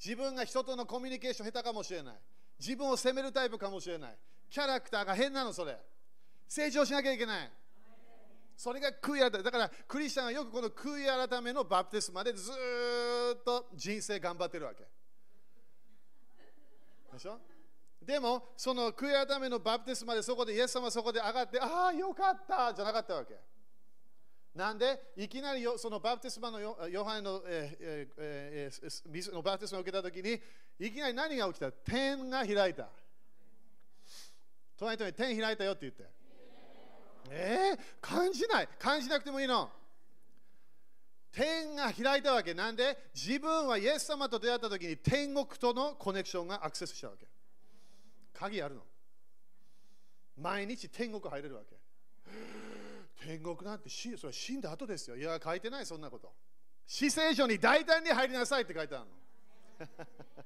[0.04, 2.16] 自分が人とのコミュニケーション下手かもしれない。
[2.60, 4.18] 自分を責めるタイプかもしれない。
[4.50, 5.78] キャラクターが変なの、それ。
[6.48, 7.52] 成長しなきゃいけない。
[8.56, 9.44] それが悔い改め。
[9.44, 14.84] だから、クリスチャンはよくこの悔い改めのバプテスマでずっと人生頑張ってるわけ。
[17.14, 17.40] でしょ？
[18.02, 23.36] でも、その悔い改めのバプテスマでそこでイエス様はそこで上がって、ああ、よかったじゃなかったわけ。
[24.56, 30.42] なんで、いきなりよそのバプテスマのヨヨハネの,、えーえーえー水のバプテスマを受けたときに、
[30.80, 31.72] いきなり何が起きた？
[31.72, 32.90] 天が開いた。
[34.78, 36.04] 隣の人に天開いたよって言って。
[37.30, 38.70] えー、感じない。
[38.80, 39.70] 感じなくてもいいの。
[41.32, 42.54] 天が開いたわけ。
[42.54, 47.28] なんで自分はイエス様と出会ったときに天国とのコネクションがアクセスしたわけ。
[48.40, 48.82] 鍵あるの。
[50.38, 51.76] 毎日天国入れるわけ。
[53.22, 55.18] 天国なんて死それ死んだ後ですよ。
[55.18, 56.32] いや、書いてない、そんなこと。
[56.88, 59.18] 死聖書に大胆に入りなさいって書いてあるの。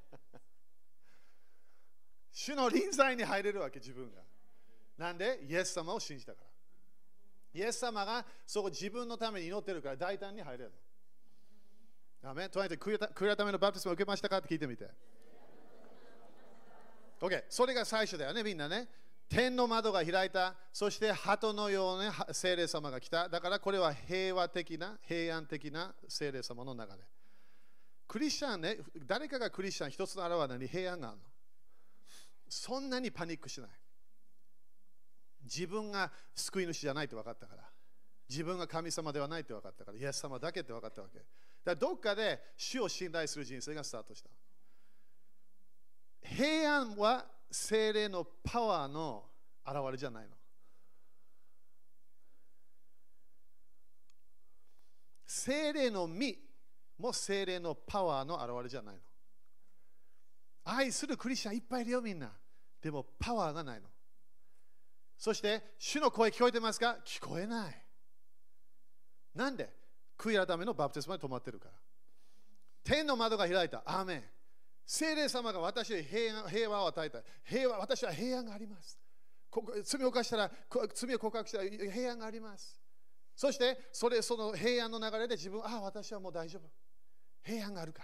[2.33, 4.23] 主の臨在に入れるわけ、自分が。
[4.97, 6.47] なんで、イエス様を信じたから。
[7.53, 10.71] イエス様がそこ自分のために祈ってるから大胆に入れる
[12.23, 12.29] の。
[12.31, 14.39] アメとり悔い改めのバプテスマを受けましたか？
[14.39, 14.89] って聞いてみて。
[17.23, 18.89] OK、それが最初だよね、みんなね。
[19.29, 23.29] 天の窓が開いた、そして鳩のような精霊様が来た。
[23.29, 26.87] だからこれは平和的な、平安的な精霊様の流れ。
[28.09, 31.23] クリスチャンね、誰かがクリスチャン一つの表れに平安があるの。
[32.49, 33.69] そんなにパニックしない。
[35.43, 37.63] 自分が救い主じゃないと分かったから。
[38.29, 39.97] 自分が神様ではないと分かったから。
[39.97, 41.19] イエス様だけって分かったわけ。
[41.19, 41.29] だか
[41.67, 44.29] らどっかで主を信頼する人生がスタートした。
[46.23, 49.25] 平安は精霊のパワーの
[49.65, 50.35] 現れじゃないの。
[55.25, 56.37] 精霊の実
[56.97, 59.01] も精霊のパワーの現れじゃないの。
[60.65, 62.31] 愛するクリスチャンいっぱいいるよみんな。
[62.81, 63.87] でもパワーがないの。
[65.17, 66.97] そして主の声聞こえてますか？
[67.05, 67.85] 聞こえない。
[69.35, 69.69] なんで？
[70.17, 71.73] 悔い改めのバプテスマに止まってるから。
[72.83, 73.83] 天の窓が開いた。
[73.85, 74.23] アーメン。
[74.85, 77.19] 聖霊様が私に平和を与えた。
[77.43, 78.99] 平和、私は平安があります。
[79.83, 80.51] 罪を犯したら、
[80.93, 82.81] 罪を告白したら平安があります。
[83.35, 86.69] そして、それその平安の流れで自分、ああ、私はもう大丈夫。
[87.43, 88.03] 平安があるか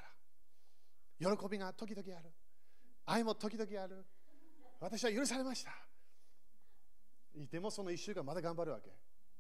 [1.20, 1.36] ら。
[1.36, 2.30] 喜びが時々ある。
[3.06, 4.06] 愛も時々ある。
[4.80, 5.72] 私は許されました。
[7.52, 8.92] でもその1週間まだ頑張るわけ。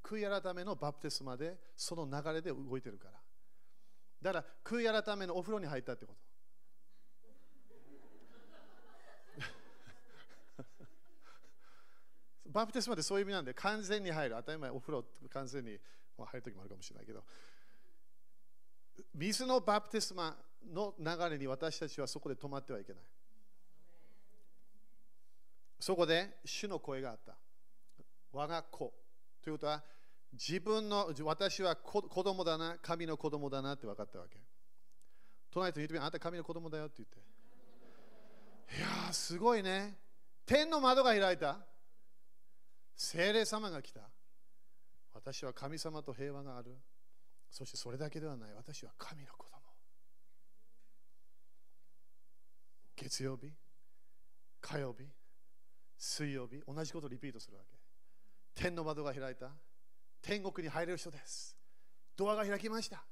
[0.04, 3.20] 悔い改めのバプテスマでその流れで動いてるから。
[4.22, 6.29] だから悔い改めのお風呂に入ったってこと。
[12.52, 14.36] バプテスマでそういう意味なんで完全に入る。
[14.36, 15.78] 当たり前お風呂完全に
[16.18, 17.24] 入るときもあるかもしれないけど。
[19.14, 20.36] 水のバプテスマ
[20.74, 23.02] の流れに私たちはそこで止まってはいけない。
[25.80, 27.38] そこで主の声があった。
[28.32, 28.94] 我が子。
[29.42, 29.82] ということは、
[30.34, 34.38] 自分の、私は子供だな、神の子供だなって分かったわけ。
[35.50, 37.18] 隣と言ってみあなた神の子供だよって言って。
[38.78, 39.98] いやー、すごいね。
[40.46, 41.58] 天の窓が開いた。
[43.00, 44.02] 精霊様が来た。
[45.14, 46.76] 私は神様と平和がある。
[47.50, 48.54] そしてそれだけではない。
[48.54, 49.58] 私は神の子供。
[52.98, 53.54] 月曜日、
[54.60, 55.06] 火曜日、
[55.98, 57.78] 水曜日、同じことをリピートするわけ。
[58.54, 59.50] 天の窓が開いた。
[60.22, 61.56] 天国に入れる人です。
[62.18, 63.06] ドアが開きました。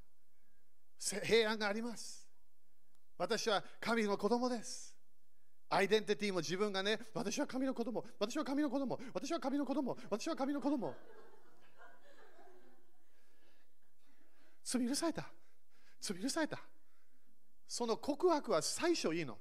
[1.23, 2.27] 平安があります。
[3.17, 4.96] 私は神の子供です。
[5.69, 10.95] アイデンティティも自分がね、私は神の子供、私は神の子供、私は神の子供、私は神の子供。
[14.63, 15.29] 罪許された。
[15.99, 16.59] 罪許された。
[17.67, 19.37] その告白は最初いいの。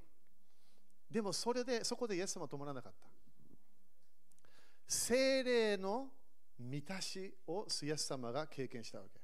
[1.09, 3.07] でもそれで、そこでイエス様は止まらなかった。
[4.87, 6.09] 精霊の
[6.59, 9.19] 満たしをイエス様が経験したわけ。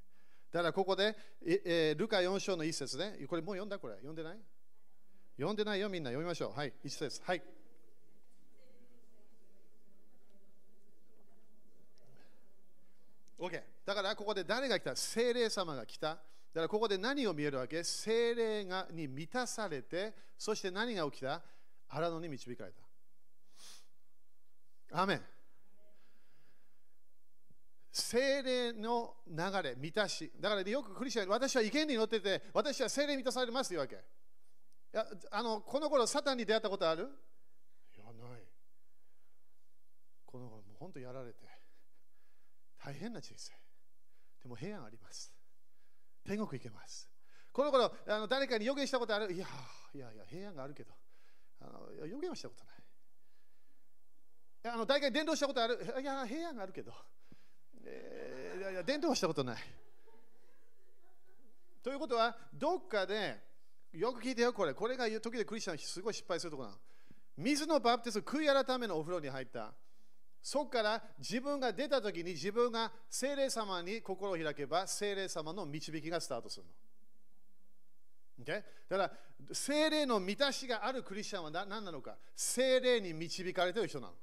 [0.52, 3.80] だからここで、えー、ルカ4章の一節ね、これもう読んだ？
[3.80, 4.40] これ読んでない？
[5.38, 6.58] 読んでないよみんな読みましょう。
[6.58, 7.22] はい、一節。
[7.26, 7.42] はい。
[13.40, 13.62] OK。
[13.86, 14.96] だからここで誰が来た？
[14.96, 16.10] 精霊様が来た。
[16.10, 17.84] だからここで何を見えるわけ？
[17.84, 21.42] 精霊がに満たされて、そして何が起きた？
[21.90, 22.72] 荒野に導かれ
[24.92, 25.02] た。
[25.02, 25.22] アメン。
[27.92, 30.32] 精霊の流れ、満たし。
[30.40, 33.98] だからよくクリスチャン、私は意見に乗ってて、私は精霊満たされますというわけ。
[34.94, 37.10] いやあのこの頃、サタンに出会ったことある？
[37.96, 38.42] いや、ない。
[40.24, 41.40] この頃、もう本当やられて、
[42.78, 43.54] 大変な人生。
[44.44, 45.34] でも平安あります。
[46.24, 47.10] 天国行けます。
[47.52, 49.34] この頃、あの誰かに予言したことある？
[49.34, 49.48] いや、
[49.96, 50.94] いやいや、平安があるけど、
[51.62, 52.76] あの予言はしたことない。
[54.66, 55.80] いあの誰かに伝道したことある？
[56.02, 56.94] いや、平安があるけど。
[57.86, 59.58] えー、いやいや伝道はしたことない。
[61.82, 63.53] ということは、どっかで、
[63.94, 64.74] よく聞いてよ、これ。
[64.74, 66.82] これが時でクリスチャンすごい失敗するところなの。
[67.38, 69.74] 水のバプテス悔い改めのお風呂に入った。
[70.42, 76.72] そこから自分が出た時に自分が精霊様に心を開けば精霊様の導きがスタートするの。
[78.44, 78.64] Okay?
[78.90, 79.12] だから
[79.54, 84.14] 精霊の満たしがあるクリスチャンは何なのか精霊に導かれている人なの。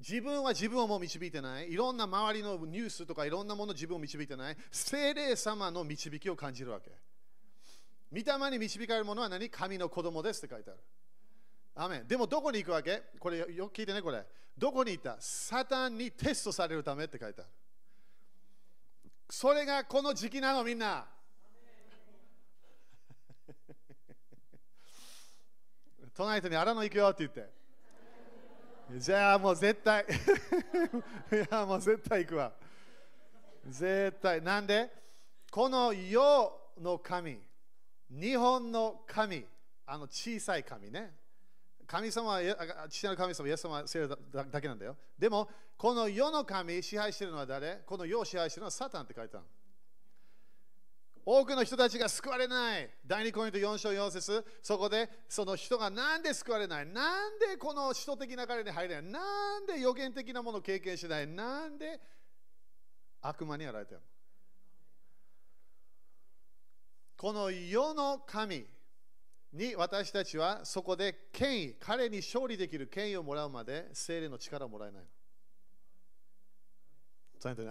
[0.00, 1.70] 自分は自分をもう導いてない。
[1.70, 4.56] いろんな周りのニュースとかいろんなもの自分を導いてない。
[4.70, 6.90] 精霊様の導きを感じるわけ。
[8.10, 10.80] 御霊に導かれるものは何神の子供ですって書いてある。
[11.74, 13.02] アメでもどこに行くわけ？
[13.18, 14.24] これよく聞いてね、これ。
[14.56, 15.16] どこに行った？
[15.20, 17.50] サタンにテストされるためって書いてある。
[19.30, 21.06] それがこの時期なの、みんな。
[26.14, 27.58] トナイトに荒野行くよって言って。
[28.96, 30.02] じゃあもう絶対
[31.30, 32.52] いやもう絶対行くわ
[33.66, 34.90] 絶対なんで？
[35.50, 37.40] この世の神
[38.10, 39.44] 日本の神
[39.86, 41.14] あの小さい神ね。
[41.86, 42.40] 神様は
[42.90, 44.96] 父なる神様イエス様は聖霊だけなんだよ。
[45.18, 47.82] でもこの世の神支配してるのは誰？
[47.86, 49.46] この世を支配してるのはサタンって書いてある
[51.24, 52.90] 多くの人たちが救われない。
[53.06, 54.44] 第2コイント4章4節。
[54.62, 56.86] そこでその人がなんで救われない？
[56.86, 59.12] なんでこの人的流れに入れない？
[59.12, 61.26] なんで予言的なものを経験しない？
[61.26, 62.00] なんで
[63.22, 64.00] 悪魔にやられてる
[67.18, 68.64] この世の神
[69.52, 75.08] に私たちはそこで権威、彼に勝利できる権威をもらうまで精霊の力をもらえないの。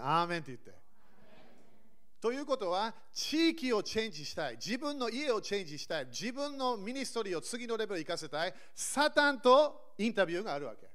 [0.06, 0.74] アーメンって言って。
[2.20, 10.87] ということは、地域をチェンジしたい、自分の家をチェンジしたい、自分のミニストリーを次のレベルに行かせたい、サタンとインタビューがあるわけ。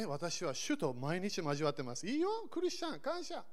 [0.00, 2.06] え私は主と毎日交わってます。
[2.06, 3.44] いいよ、クリスチャン、感謝。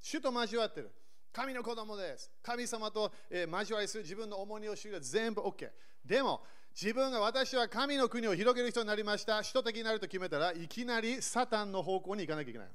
[0.00, 0.90] 主と交わってる。
[1.32, 2.30] 神の子供です。
[2.42, 5.68] 神様と、えー、交わりする自分の重荷を知る全部 OK。
[6.04, 6.42] でも、
[6.80, 12.68] 自分が私は神の国を広げる人になりました、人的になると決めたらいきなりサタンの方向に行かなきゃいけない。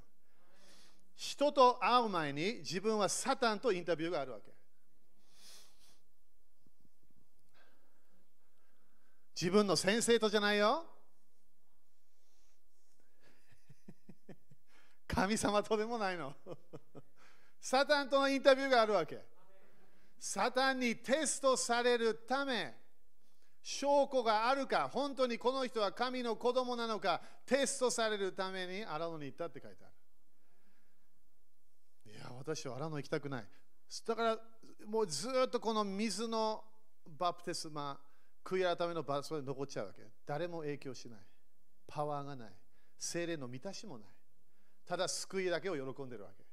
[1.15, 4.51] 人と会う前に自分はサタンとインタビューがあるわけ。
[9.39, 10.85] 自分の先生とじゃないよ。
[15.13, 16.35] 神様とでもないの。
[17.61, 19.23] サタンとのインタビューがあるわけ。
[20.19, 22.75] サタンにテストされるため、
[23.61, 29.93] 証拠があるか、本当にこの人は神の子供なのか、テストされるために荒野に行ったって書いてある。
[32.11, 33.47] いや、私は荒野行きたくない。
[34.05, 34.39] だから、
[34.85, 36.63] もうずっとこの水の
[37.05, 37.99] バプテスマ、
[38.43, 40.09] 悔い改めの場所で残っちゃうわけ。
[40.25, 41.19] 誰も影響しない。
[41.87, 42.53] パワーがない。
[42.97, 44.07] 精霊の満たしもない。
[44.85, 46.43] ただ救いだけを喜んでるわけ。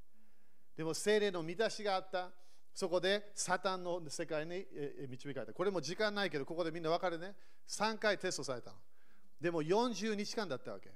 [0.77, 2.31] でも精霊の満たしがあった。
[2.73, 4.65] そこでサタンの世界に
[5.09, 5.53] 導かれた。
[5.53, 7.35] これも時間ないけど、ここでみんな分かるね。
[7.69, 8.77] 3回テストされたの。
[9.41, 10.91] でも40日間だったわけ。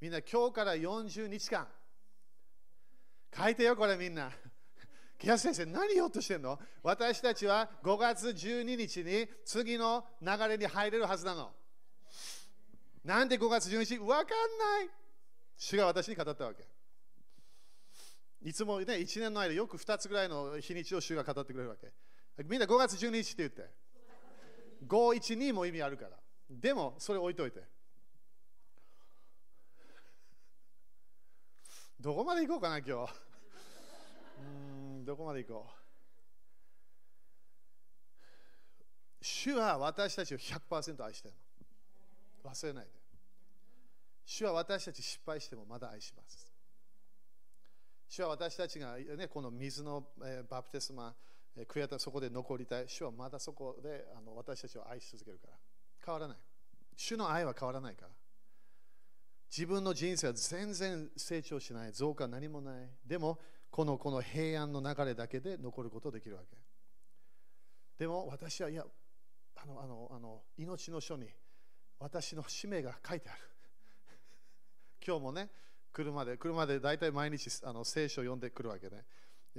[0.00, 1.68] みんな今日から40日間。
[3.36, 4.30] 書いてよ、これみんな。
[5.18, 6.58] 木安先生、何言おうとしてんの？
[6.82, 11.54] 私たちは5月12日に次の流れに入れるはずなの。
[13.04, 13.98] なんで5月12日？
[13.98, 14.90] わかんない。
[15.56, 16.66] 主が私に語ったわけ。
[18.42, 21.92] いつもね、1年の間よく2つぐらいの日にちを主が語ってくれるわけ。
[22.44, 23.70] みんな5月12日って言って。
[24.86, 26.16] 512も意味あるから。
[26.50, 27.64] でも、それ置いといて。
[31.98, 33.12] どこまで行こうかな、今日。
[34.38, 35.86] うん、どこまで行こう。
[39.22, 41.34] 主は私たちを100%愛してる
[42.44, 42.50] の。
[42.50, 42.86] 忘れない。
[44.26, 46.48] 主は私たち失敗してもまだ愛します。
[48.08, 51.14] 主は私たちが、ね、この水の、え、バプテスマ、
[51.56, 52.88] えー、悔やたそこで残りたい。
[52.88, 55.56] 主はまだそこであの私たちを愛し続けるから。
[56.04, 56.36] 変わらない。
[56.96, 58.08] 主の愛は変わらないから。
[59.48, 61.92] 自分の人生は全然成長しない。
[61.92, 62.90] 増加何もない。
[63.06, 63.38] でも、
[63.70, 66.56] このこの平安の流れだけで残ることができるわけ。
[67.98, 68.84] でも私は、いや、
[69.54, 71.28] あの、あの、あの命の書に
[72.00, 73.55] 私の使命が書いてある。
[75.06, 75.48] 今日もね、
[75.92, 79.04] 車で、車で大体毎日あの聖書を読んでくるわけね。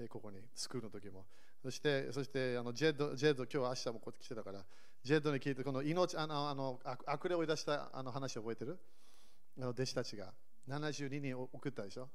[0.10, 1.26] ここに、スクールの時も。
[1.64, 4.66] そして、そしてあのジェッド、ジェッド、今日明日もこうやって来てたから、
[5.04, 8.78] ジェッドに聞いて、この命、あの、あの悪霊を追い出したあの話を覚えてる？
[9.58, 10.34] あの弟子たちが
[10.68, 12.10] 72人送ったでしょ？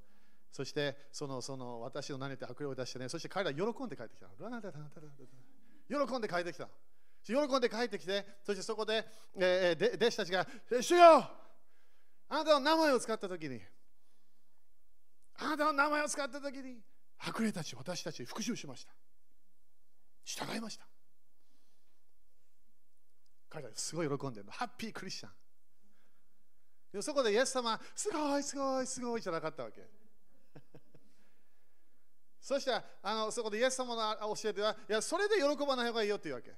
[0.53, 4.29] そして、その、その私の何って悪霊を出してね、そして彼ら喜んで帰ってきた。
[5.89, 6.69] 喜んで帰ってきた。
[7.25, 9.07] 喜んで帰ってきて、そしてそこで、
[9.39, 10.47] えー、弟子たちが、
[10.83, 11.42] 主よ
[12.33, 13.61] あなたの名前を使ったときに、
[15.35, 16.79] あなたの名前を使ったときに、
[17.19, 18.93] 悪霊たち、私たち復讐しました。
[20.25, 20.87] 従いました。
[23.51, 24.53] 彼らすごい喜んでるの。
[24.53, 25.33] ハッピークリスチャン。
[26.91, 29.87] でそこでイエス様、すごい、すごい、すごいじゃなかったわけ。
[32.41, 36.57] そしたらあのそこでイエス様の教えでは、いや、それで喜ばない方がいいよっていうわけ。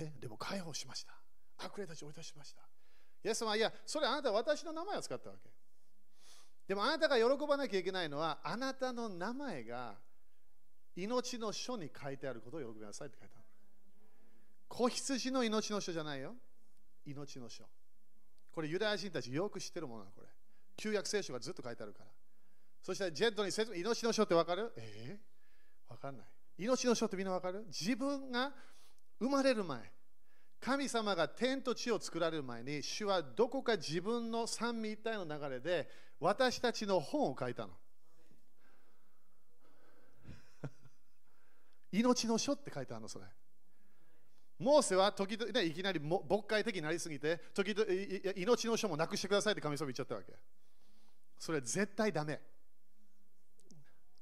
[0.00, 1.14] え、でも解放しました。
[1.56, 2.68] 悪霊たちを追い出しました。
[3.22, 5.50] イエス様は、いや、それあなたは私の名前を使ったわけ。
[6.66, 9.96] でもあなたが喜ばなきゃいけないのは、あなたの名前が
[10.96, 13.44] 命の書に書いてあることを喜びなさいって書いてある。
[14.68, 16.34] 子羊の命の書じゃないよ。
[17.04, 17.64] 命の書。
[18.52, 20.28] これユダヤ人たちよく知ってるものなこれ。
[20.76, 22.06] 旧約聖書がずっと書いてあるから。
[22.82, 24.72] そしてジェットに説明、命の書ってわかる？
[24.76, 26.26] えー、わかんない。
[26.58, 27.64] 命の書ってみんなわかる？
[27.66, 28.52] 自分が
[29.18, 29.80] 生まれる前、
[30.60, 35.88] 神様が天と地を作られる前に、主はどこか自分の三位一体の流れで
[36.20, 37.72] 私たちの本を書いたの。
[41.90, 43.24] 命の書って書いてあるの、それ。
[44.58, 47.86] モーセは時々、ね、いきなり牧会的になりすぎて、時々
[48.36, 50.34] 命の書もなくしてくださいって神様言っちゃったわけ。
[51.38, 52.38] それ絶対ダメ。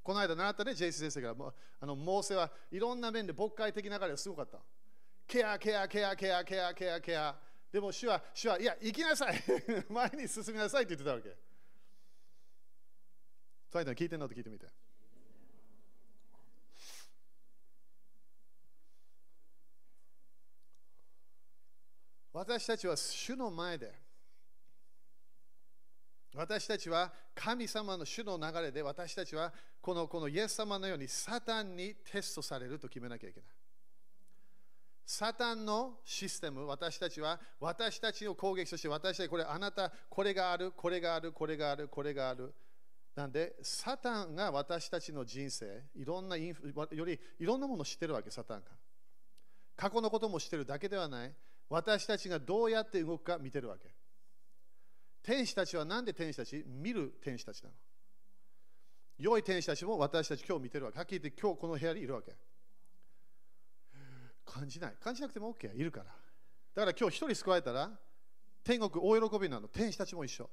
[0.04, 1.34] この間習ったね、ジェイス先生が、
[1.80, 4.60] あのモーセはいろんな面で牧会的な流れがすごかった。
[5.28, 7.36] ケア、ケア、ケア、ケア、ケア、ケア、ケア。
[7.70, 9.38] でも主は、主は、いや、行きなさい。
[9.90, 11.36] 前に進みなさいって言ってたわけ。
[13.94, 14.24] 聞いてんの？
[14.24, 14.66] って聞いてみて。
[22.32, 23.92] 私たちは主の前で、
[26.34, 29.52] 私たちは神様の主の流れで、私たちは
[29.82, 33.57] このこのイエス様のようにサタンにテストされると決めなきゃいけない。
[35.10, 42.54] サタンのシステム、私たちは私たちを攻撃として、私たちこれあなた、これがある、これがある、これがある、これがある。
[43.16, 48.66] なんで、サタンが私たちの人生、いろんなインフよりいろんなものを知ってるわけ、サタンが。
[49.76, 51.34] 過去のことも知ってるだけではない。
[51.70, 53.88] 私たちがどうやって動くか見てるわけ。
[55.22, 56.62] 天使たちは何で天使たち？
[56.66, 57.74] 見る天使たちなの。
[59.16, 60.98] 良い天使たちも私たち今日見てるわけ。
[60.98, 62.36] はっきり言って今日この部屋にいるわけ。
[64.50, 64.96] 感じない。
[65.00, 65.74] 感じなくても OK。
[65.76, 66.06] いるから。
[66.06, 67.90] だから今日一人救われたら、
[68.64, 69.68] 天国大喜びなの。
[69.68, 70.48] 天使たちも一緒。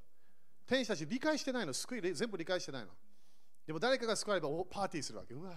[0.65, 1.73] 天使たち理解してないの。
[1.73, 2.91] 救い全部理解してないの。
[3.65, 5.33] でも誰かが救わればパーティーするわけ。
[5.33, 5.53] うわ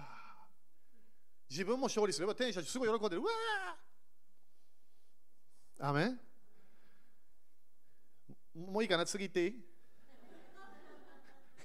[1.51, 3.23] 自分も勝利すれば天使たちすごい喜んでる。
[3.23, 3.31] うわ
[5.81, 6.21] アメン？
[8.55, 9.07] もういいかな？
[9.07, 9.65] 次行っていい？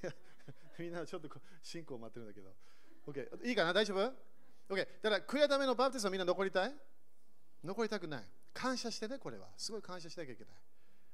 [0.80, 1.30] みんなちょっと
[1.61, 2.53] 進行待ってるんだけど。
[3.07, 3.47] OK。
[3.47, 3.74] いいかな？
[3.74, 4.13] 大丈夫？
[4.70, 4.88] ?OK。
[5.01, 6.74] だから、悔やためのバプテスマみんな残りたい？
[7.64, 8.24] 残りたくない。
[8.53, 9.47] 感謝してね、これは。
[9.57, 10.53] すごい感謝しなきゃいけない。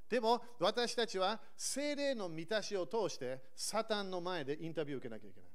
[0.10, 5.50] でも、私たちは精霊の満たしを通して、サタンの前でインタビューを受けなきゃいけない。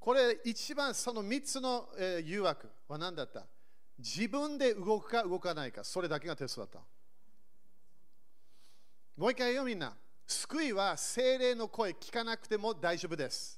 [0.00, 3.46] これ、一番その3つの、え、誘惑は何だった？
[3.98, 6.80] 自分で動くか動かないか、それだけがテストだった。
[9.16, 9.96] もう一回よ、みんな。
[10.26, 13.57] 救いは精霊の声聞かなくても大丈夫です。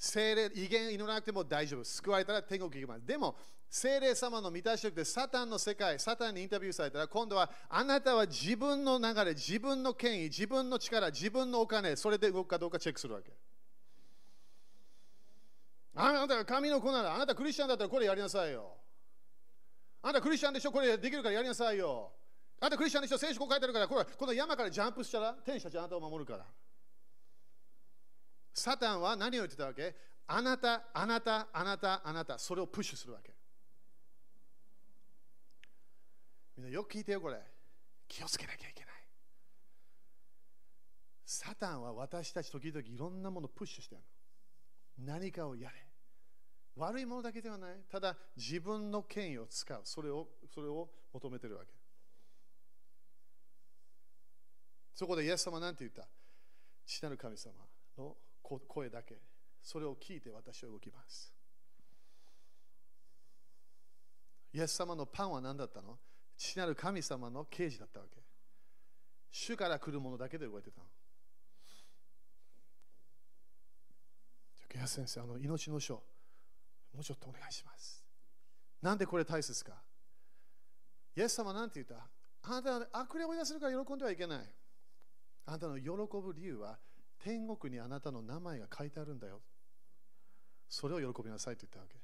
[0.00, 1.84] 精霊、威厳祈らなくても大丈夫。
[1.84, 3.04] 救われたら天国行きます。
[3.04, 3.36] でも、
[3.68, 13.30] 精霊様の満たし力でサタンの世界、サタンにインタビューされたら、今度はあなたは自分の流れ、自分の権威、自分の力、自分のお金、それで動くかどうかチェックするわけ。
[15.94, 18.78] あなたが神の子なら、あなたクリスチャンだったらこれやりなさいよ。
[20.00, 22.10] あなたクリスチャンでしょ、これできるからやりなさいよ。
[22.58, 26.46] あなたクリスチャンでしょ、聖書こう書いてあるから、これこの山からジャンプしたら、天使たちあなたを守るから。
[28.52, 29.94] サタンは何を言ってたわけ？
[30.26, 33.32] あなた、あなた、あなた、あなた、それをプッシュするわけ。
[36.56, 37.40] みんなよく聞いてよ、これ。
[38.06, 38.90] 気をつけなきゃいけない。
[41.24, 44.00] サタンは私たち時々いろんなものをプッシュしてる
[45.06, 45.12] の。
[45.14, 45.76] 何かをやれ。
[46.76, 47.76] 悪いものだけではない。
[47.90, 49.80] ただ自分の権威を使う。
[49.84, 51.72] それをそれを求めてるわけ。
[54.94, 56.06] そこでイエス様は何て言った？
[56.86, 57.54] 父なる神様
[57.96, 58.16] の
[58.58, 59.20] 声だけ。
[59.62, 61.32] それを聞いて私は動きます。
[64.52, 65.98] イエス様のパンは何だったの？
[66.36, 68.20] 父なる神様の刑事だったわけ。
[69.30, 70.86] 主から来るものだけで動いてたの。
[74.72, 76.02] じゃあ、先生、あの命の書、も
[77.00, 78.02] うちょっとお願いします。
[78.80, 79.72] なんでこれ大切か？
[81.16, 82.08] イエス様は何て言った？
[82.42, 84.38] あなたは悪霊を追い出せるから喜んではいけない。
[85.46, 86.78] あなたの喜ぶ理由は
[87.22, 89.40] 天国にあなたの名前が書いてあるんだよ。
[90.68, 91.96] それを喜びなさいと言ったわけ。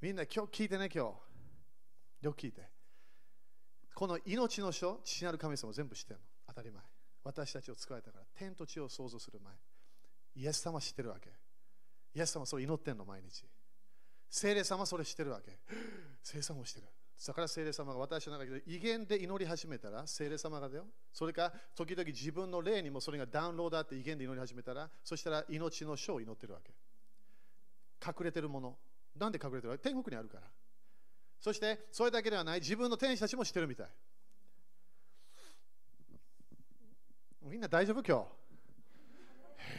[0.00, 2.26] みんな今日聞いてね、今日。
[2.26, 2.62] よく聞いて。
[3.94, 6.26] この命の書、父なる神様全部知ってるの。
[6.48, 6.82] 当たり前。
[7.24, 9.52] 私たちを使われたから、天と地を創造する前。
[10.36, 11.30] イエス様知ってるわけ。
[12.14, 13.44] イエス様それ祈ってんの、毎日。
[14.30, 15.58] 聖霊様それ知ってるわけ。
[16.22, 16.86] 聖霊様も知ってる。
[17.26, 20.86] だから聖霊様が私の中で威厳で祈り始めたら、聖霊様がだよ。
[21.12, 26.72] それか、時々自分の霊にもそれがダウンロードあって威厳で祈り始めたら、そしたら命の書を祈ってるわけ。
[28.06, 28.78] 隠れてるもの。
[29.18, 29.90] なんで隠れてるわけ？
[29.90, 30.44] 天国にあるから。
[31.40, 33.86] そして、それだけではない、自分の天使たちも知ってるみたい。
[37.42, 38.24] みんな大丈夫今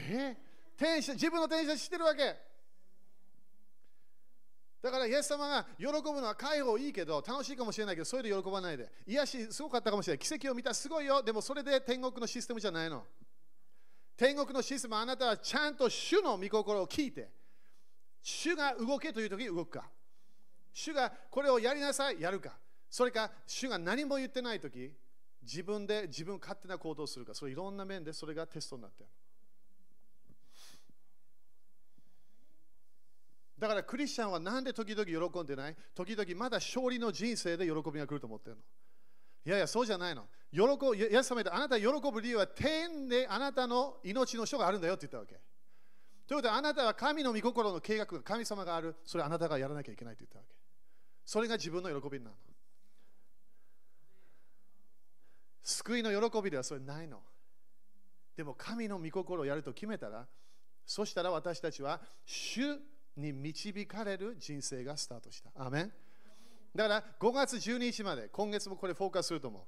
[0.08, 0.12] 日？
[0.12, 2.49] えー、天使自分の天使たち知ってるわけ。
[4.82, 8.90] だから、イエス様が喜ぶのは解放いいけど、楽しいかもしれないけど、それで喜ばないで。
[9.06, 10.20] 癒し、すごかったかもしれない。
[10.20, 11.22] 奇跡を見た、すごいよ。
[11.22, 13.06] でも、それで天国のシステムじゃないの。
[14.16, 17.30] 天国のシステム、あなたはちゃんと主の御心を聞いて、
[18.22, 19.90] 主が動けという時に動くか。
[20.74, 22.58] 主がこれをやりなさい、やるか。
[22.90, 24.94] それか、主が何も言ってない時、
[25.42, 27.34] 自分で自分勝手な行動をするか。
[27.34, 29.10] それいろんな面でそれがテストになってる。
[33.60, 35.76] だからクリスチャンはなんで時々喜んでない？
[35.94, 38.62] 時々まだ勝利の人生で喜びが来ると思ってるの？
[39.46, 40.28] いやいや、そうじゃないの。
[40.52, 45.36] 喜ぶ、イエス様あなた喜ぶ理由は天であなたの命の書があるんだよって言ったわけ。
[46.28, 50.54] ということで、あなたは神の御心の計画神様がある、それあなたがやらなきゃいけないと言ったわけ。
[51.26, 52.36] それが自分の喜びなの。
[55.64, 57.20] 救いの喜びではそれないの。
[58.38, 60.28] でも神の御心をやると決めたら、
[60.86, 62.62] そしたら私たちは主
[63.20, 65.52] に導かれる人生がスタートした。
[65.56, 65.92] アメン
[66.76, 69.64] だから5月12日まで、今月もこれフォーカスすると思う。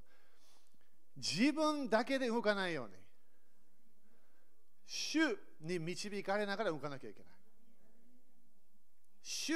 [1.17, 2.93] 自分だけで動かないように、
[4.85, 5.19] 主
[5.61, 7.31] に導かれながら動かなきゃいけない。
[9.21, 9.53] 主、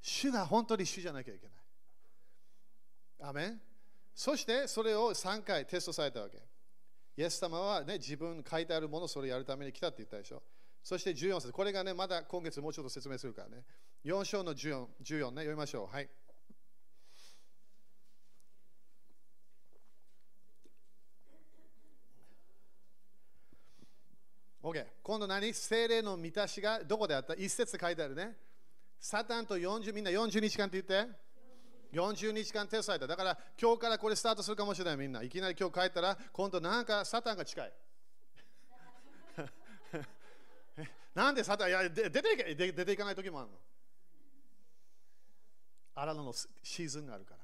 [0.00, 3.28] 主が本当に主じゃなきゃいけない。
[3.30, 3.60] アメン
[4.14, 6.38] そしてそれを3回テストされたわけ。
[7.16, 10.42] イエス様は、ね、自分書いてあるものをそれをやるために来たって言ったでしょ。
[10.82, 11.52] そして14節。
[11.52, 13.64] これがね、まだ今月もうちょっと説明するからね。
[14.04, 15.94] 4章の 14, 14ね、読みましょう。
[15.94, 16.08] はい。
[24.62, 24.86] OK。
[25.02, 25.52] 今度何？
[25.52, 27.34] 精霊の満たしがどこであった？
[27.34, 28.36] 一節書いてあるね。
[29.00, 31.10] サタンと40、みんな40日間って言って。
[31.92, 33.06] 40日間手伝いだ。
[33.06, 35.22] だから今日からこれスタートするかもしれないみんな。
[35.22, 37.72] いきなり今日帰ったら今度なんかサタンが近い。
[41.18, 43.54] なんでサタンいや出ていけで出ていかない時もあるの。
[45.96, 47.40] 荒野のシーズンがあるから。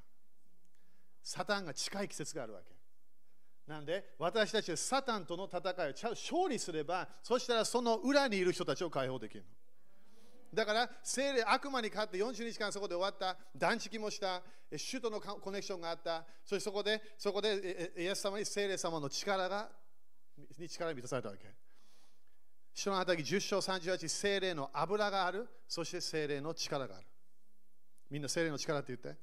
[1.24, 2.72] サタンが近い季節があるわけ。
[3.66, 9.46] なんで私たちはサタンとの戦いを勝利すれば、そしたらその裏にいる人たちを解放できるの。
[10.54, 19.68] だから、精霊、悪魔に勝って40日間そこで終わった、断食もした、首都のコネクションがあった、そしてそこで、そこでイエス様に精霊様の力が、
[20.56, 21.63] に力が満たされたわけ。
[22.74, 27.06] 人の働き10章38、精霊の油がある、そして精霊の力がある。
[28.10, 29.18] みんな精霊の力って言って。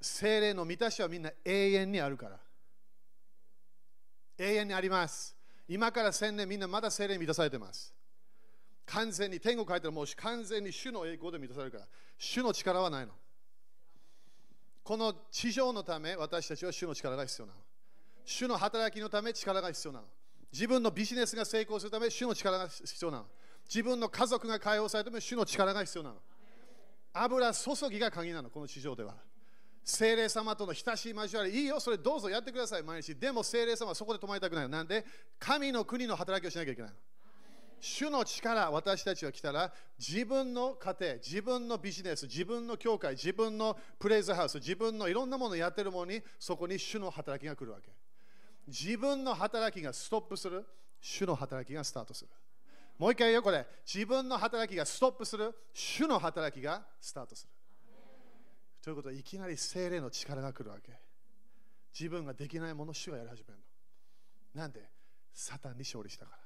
[0.00, 2.40] 精霊の満たしはみんな永遠にあるから。
[4.38, 5.36] 永遠にあります。
[5.68, 7.94] 今から1000年みんなまだ精霊に満たされてます。
[8.90, 11.86] 完全に天国入ったらもう完全に主の栄光で満たされるから
[12.18, 13.12] 主の力はないの
[14.82, 17.60] この地上のため私たちは主の力が必要なの
[18.24, 20.06] 主の働きのため力が必要なの
[20.52, 23.26] 自分のビジネスが成功するため主の力が必要なの。
[23.68, 26.16] 自分の家族が解放されるため主の力が必要なの。
[27.12, 29.14] 油注ぎが鍵なのこの地上では。
[29.84, 32.82] 精霊様との親しい交わりいいよそれどうぞやってください。
[32.82, 33.14] 毎日。
[33.14, 35.04] でも精霊様はそこで止まりたくないなんで？
[35.38, 36.96] 神の国の働きをしなきゃいけないの。
[37.82, 47.90] 主の力、私たちが来たら、自分の家庭、自分のビジネス、自分の教会、自分のプレイズハウス、自分のいろんなものをやってるものに、そこに主の働きが来るわけ。
[48.70, 50.64] 自分の働きがストップする、
[51.00, 52.30] 主の働きがスタートする。
[52.98, 53.66] もう一回言うよ、これ。
[53.84, 57.50] 自分の働きがストップする、主の働きがスタートする。
[58.82, 60.92] ということで、いきなり精霊の力が来るわけ。
[61.98, 63.60] 自分ができないもの主がやり始める
[64.54, 64.62] の。
[64.62, 64.88] なんで？
[65.32, 66.38] サタンに勝利したから。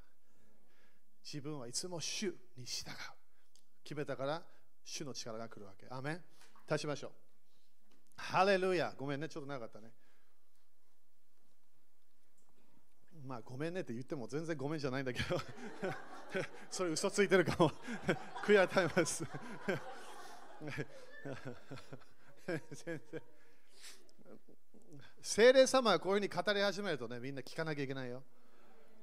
[1.23, 2.95] 自分はいつも主に従う。
[3.83, 4.41] 決めたから
[4.83, 5.87] 主の力が来るわけ。
[5.89, 6.23] アメン
[6.69, 7.11] 立ちましょう。
[8.15, 9.91] ハレルヤごめんね、ちょっと長かったね。
[13.25, 15.41] まあ、ごめんねって言っても全然ごめんじゃないんだけど、
[16.69, 17.71] それ嘘ついてるかも。
[18.45, 19.23] 悔やためます。
[22.85, 23.21] 全然。
[25.21, 28.23] 精霊様はこういうふうに語り始めるとね、みんな聞かなきゃいけないよ。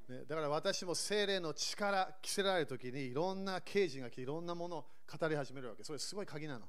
[0.09, 4.85] ね、だから私も精霊の力着せられるときにいろんな刑事が来ていろんなものを
[5.19, 5.83] 語り始めるわけ。
[5.83, 6.67] それすごい鍵なの。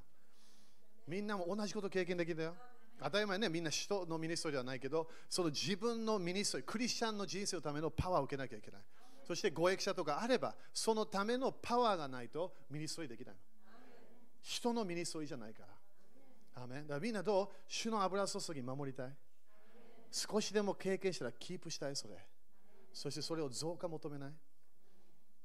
[1.06, 2.56] みんなも同じこと経験できるんだよ。
[3.02, 8.80] 当たり前ね、みんな使徒のミニストリーではないけど、その自分のミニストリー、クリスチャンの人生のためのパワーを受けなきゃいけない。
[9.26, 13.34] そしてご益者とかあれば、そのためのパワーがないとミニストリーできない。
[14.42, 15.64] 使徒のミニストリーじゃないか
[16.54, 16.62] ら。
[16.62, 16.76] アーメン。
[16.82, 17.48] だからみんなどう？
[17.66, 19.12] 主の油注ぎ守りたい
[20.12, 22.14] 少しでも経験したらキープしたいそれ。
[22.92, 24.30] そしてそれを増加求めない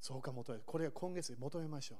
[0.01, 0.63] 増加求める。
[0.65, 1.97] これは今月に求めましょう。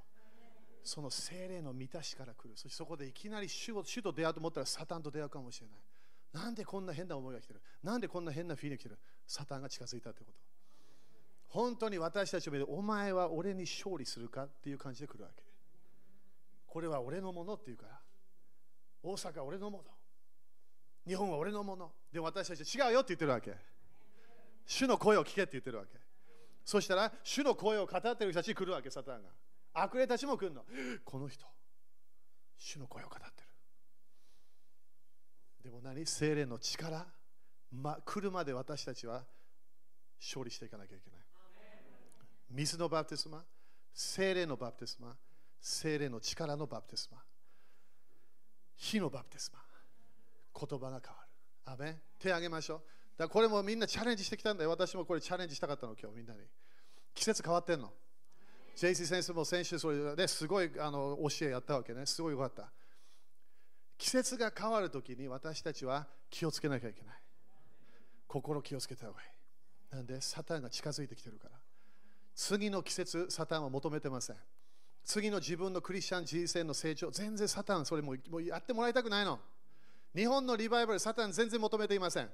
[0.84, 2.56] その精霊の満たしから来る。
[2.56, 6.44] そしてそこでいきなり主主と出会うと思ったらサタンと出会うかもしれない。
[6.46, 7.62] なんでこんな変な思いが来てる？
[7.84, 10.40] なんでこんな変なフィーリング来てるサタンが近づいたってこと？
[11.48, 15.44] 本当に私たちを見て、お前は俺に勝利するかっていう感じで来るわけ。
[16.68, 18.00] これは俺のものっていうから。
[19.02, 19.84] 大阪は俺のもの。
[21.08, 21.92] 日本は俺のもの。
[22.14, 23.56] で私たちは違うよって言ってるわけ。
[24.68, 25.98] 主の声を聞けって言ってるわけ。
[26.64, 29.30] そしたら、主の声を語ってる人たちに来るわけ、サタンが。
[29.74, 30.66] 悪霊たちも来るの。
[31.06, 31.46] この人、
[32.58, 33.32] 主の声を語ってる。
[35.64, 36.06] でも何？
[36.06, 37.06] 精霊の力、
[37.72, 39.24] ま、来るまで私たちは
[40.20, 41.20] 勝利していかなきゃいけない。
[42.52, 43.44] 水のバプテスマ、
[43.94, 45.16] 精霊のバプテスマ、
[45.62, 47.20] 精霊の力のバプテスマ、
[48.76, 49.60] 火のバプテスマ、
[50.68, 51.30] 言葉が変わる。
[51.66, 52.82] アメン手を挙げましょう。
[53.18, 54.70] だこれもみんなチャレンジしてきたんだよ。
[54.72, 56.40] 私もこれチャレンジしたかったの、今日みんなに。
[57.14, 57.94] 季節変わってんの。
[58.80, 62.06] ジェイシー先生も先週それですごいあの教えやったわけね。
[62.06, 62.72] すごいよかった。
[63.98, 67.16] 季節が変わるときに私たちは気をつけなきゃいけない。
[68.26, 69.96] 心気をつけた方がいい。
[69.96, 71.60] なんで、サタンが近づいてきてるから。
[72.34, 74.38] 次の季節、サタンは求めてません。
[75.04, 79.42] 次の自分のクリスチャン人生の成長、全然サタン、それももうやってもらいたくないの。
[80.16, 82.30] 日本のリバイバル、サタン全然求めていません。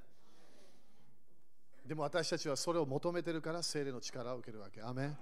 [1.87, 4.83] でも私たちはそれを求めてるから、精霊の力を受けるわけ。
[4.83, 5.17] アメン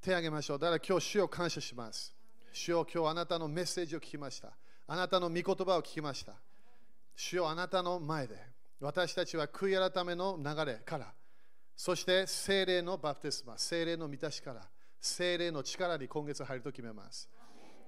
[0.00, 0.58] 手を挙げましょう。
[0.58, 2.14] だから今日、主を感謝します。
[2.52, 4.56] 主よ今日あなたのメッセージを聞きました。
[4.86, 6.34] あなたの御言葉を聞きました。
[7.14, 8.36] 主よあなたの前で、
[8.80, 11.12] 私たちは悔い改めの流れから、
[11.76, 14.68] そして精霊のバプテスマ、精霊の満たしから、
[15.00, 17.28] 精霊の力に今月入ると決めます。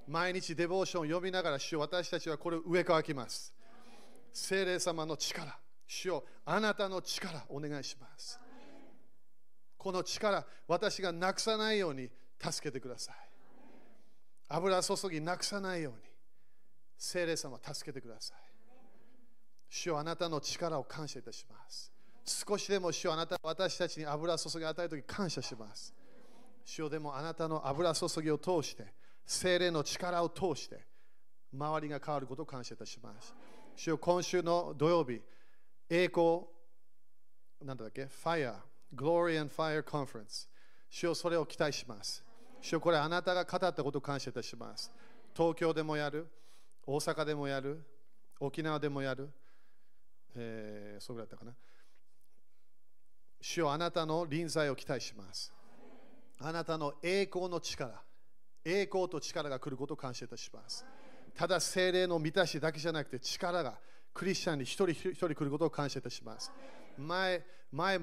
[0.07, 3.55] 毎日デボーションを読みながら、主よ私たちはこれを上からきます。
[4.33, 8.39] 精霊様の力、主よあなたの力、お願いします。
[9.83, 12.09] この力、私がなくさないように
[12.41, 13.17] 助けてください。
[14.49, 15.99] 油注ぎなくさないように
[16.97, 18.39] 聖霊様助けてください。
[19.69, 21.91] 主よあなたの力を感謝いたします。
[22.25, 25.93] 少しでも主よあなた私たちに油注ぎを与えるとき感謝します。
[26.65, 28.87] 主よでもあなたの油注ぎを通して
[29.27, 30.87] 精霊の力を通して
[31.53, 33.35] 周りが変わることを感謝いたします。
[33.75, 35.21] 主よ今週の土曜日
[35.91, 36.43] 栄光
[37.61, 38.55] なんだっけ Fire
[38.95, 40.49] Glory and Fire Conference.
[40.91, 42.23] 主よそれを期待します。
[42.61, 44.93] 主よこれあなたが語ったことを感謝いたします。
[45.35, 46.29] 東京でもやる
[46.87, 47.83] 大阪でもやる
[48.39, 49.31] 沖縄でもやる、
[50.35, 51.55] えー、そうぐらいだったかな。
[53.41, 55.53] 主よあなたの臨在を期待します。
[56.39, 58.03] あなたの栄光の力
[58.65, 60.85] 栄光と力が来ることを感謝いたします。
[61.35, 63.79] ただ精霊の満たしだけじゃなくて力が
[64.15, 66.53] クリスチャンに一人一人来ることを感謝いたします。
[66.97, 67.43] 前
[67.73, 67.99] 前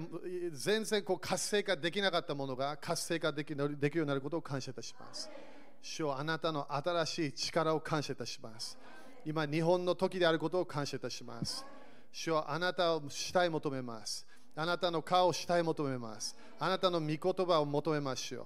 [0.51, 5.29] 全然こう活性化できなかったものが活性化できできるようになることを感謝いたします。
[5.81, 8.77] 主よあなたの新しい力を感謝いたします。
[9.25, 11.65] 今日本の時であることを感謝いたします。
[12.11, 14.25] 主はあなたをしたい求めます。
[14.55, 16.35] あなたの顔をしたい求めます。
[16.59, 18.45] あなたの御言葉を求めましょう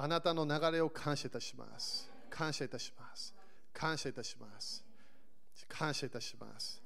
[0.00, 2.08] あなたの流れを感謝いたします。
[2.30, 3.34] 感謝いたします。
[3.72, 4.87] 感謝いたします。
[5.66, 6.82] 感謝いたします。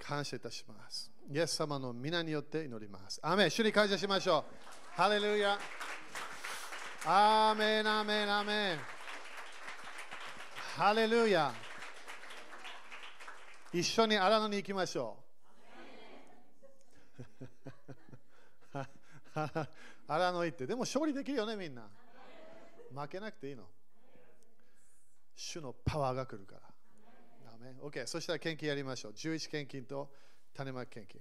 [0.00, 1.10] 感謝いたします。
[1.30, 3.20] イエス様の皆によって祈ります。
[3.22, 3.50] アメン。
[3.50, 4.96] 主に感謝しましょう。
[4.96, 5.58] ハレルヤ。
[7.06, 8.78] アーメンアメンアメン。
[10.76, 11.52] ハレルヤ。
[13.72, 15.18] 一緒に荒野に行きましょ
[18.74, 18.78] う。
[20.06, 20.66] 荒野行って。
[20.66, 21.88] でも勝利できるよねみんな。
[22.94, 23.64] 負けなくていいの。
[25.34, 26.63] 主のパワーが来るから。
[27.64, 29.12] ダメ OK そしたら献金やりましょう。
[29.12, 30.10] 11献金と
[30.54, 31.20] 種まき献金。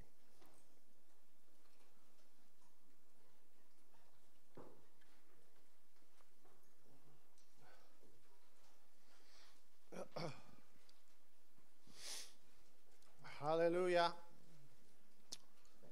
[13.39, 14.13] ハレルヤ。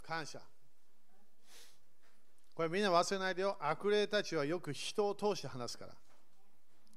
[0.04, 0.42] 感謝。
[2.54, 3.58] これみんな忘れないでよ。
[3.60, 5.94] 悪霊たちはよく人を通して話すから。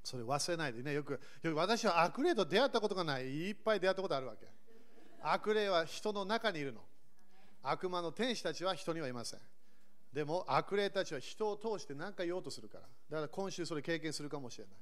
[0.04, 0.92] それ忘れないでね。
[0.92, 3.24] よくよく私は悪霊と出会ったことがない。
[3.24, 4.46] いっぱい出会ったことあるわけ。
[5.22, 6.82] 悪霊は人の中にいるの。
[7.62, 9.40] 悪魔の天使たちは人にはいません。
[10.12, 12.84] でも悪霊たちは人を通して何か言おうとするから。
[13.10, 14.74] だから今週それ経験するかもしれない。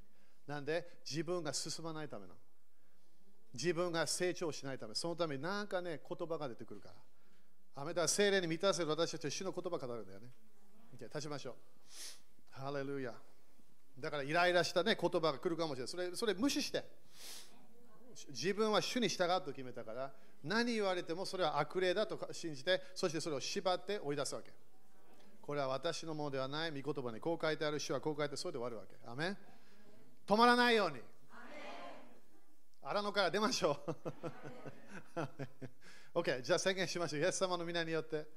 [0.45, 2.33] なんで自分が進まないための。
[3.53, 7.81] 自分が成長しないため、そのために何かね、言葉が出てくるから。
[7.81, 10.27] アメダ精霊に満たせる私たちは主の言葉を語るんだよね。
[10.99, 11.55] 立ちましょう。
[12.51, 13.13] ハレルヤ。
[13.99, 15.87] だからイライラしたね、言葉が来るかもしれない。
[15.87, 16.83] それそれ無視して。
[18.29, 20.13] 自分は主に従うと決めたから、
[20.43, 24.51] 何言われてもそれは悪霊だと信じて、そしてそれを縛って追い出すわけ。
[25.41, 28.95] これは私のものではない御言葉にこう書いてある、主はこう書いてそれで終わるわけ。
[29.05, 29.35] アメ
[30.25, 31.01] 止まらないように。
[32.81, 33.79] 荒野から出ましょ
[35.15, 36.19] う。
[36.19, 37.21] OK、じゃあ宣言しましょう。
[37.21, 38.27] イエス様の皆によって、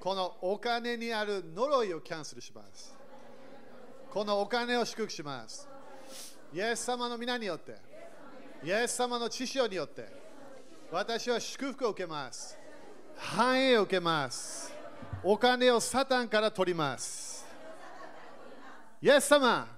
[0.00, 2.95] このお金にある呪いをキャンセルします。
[4.16, 5.68] このお金を祝福します。
[6.50, 7.76] イエス様の皆によって、
[8.64, 10.08] イエス様の知識によって、
[10.90, 12.56] 私は祝福を受けます。
[13.14, 14.72] 繁栄を受けます。
[15.22, 17.44] お金をサタンから取ります。
[19.02, 19.68] イエス様、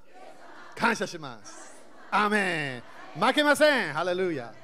[0.76, 1.74] 感謝します。
[2.09, 2.80] アメ
[3.16, 4.55] ン負けませんハレルヤ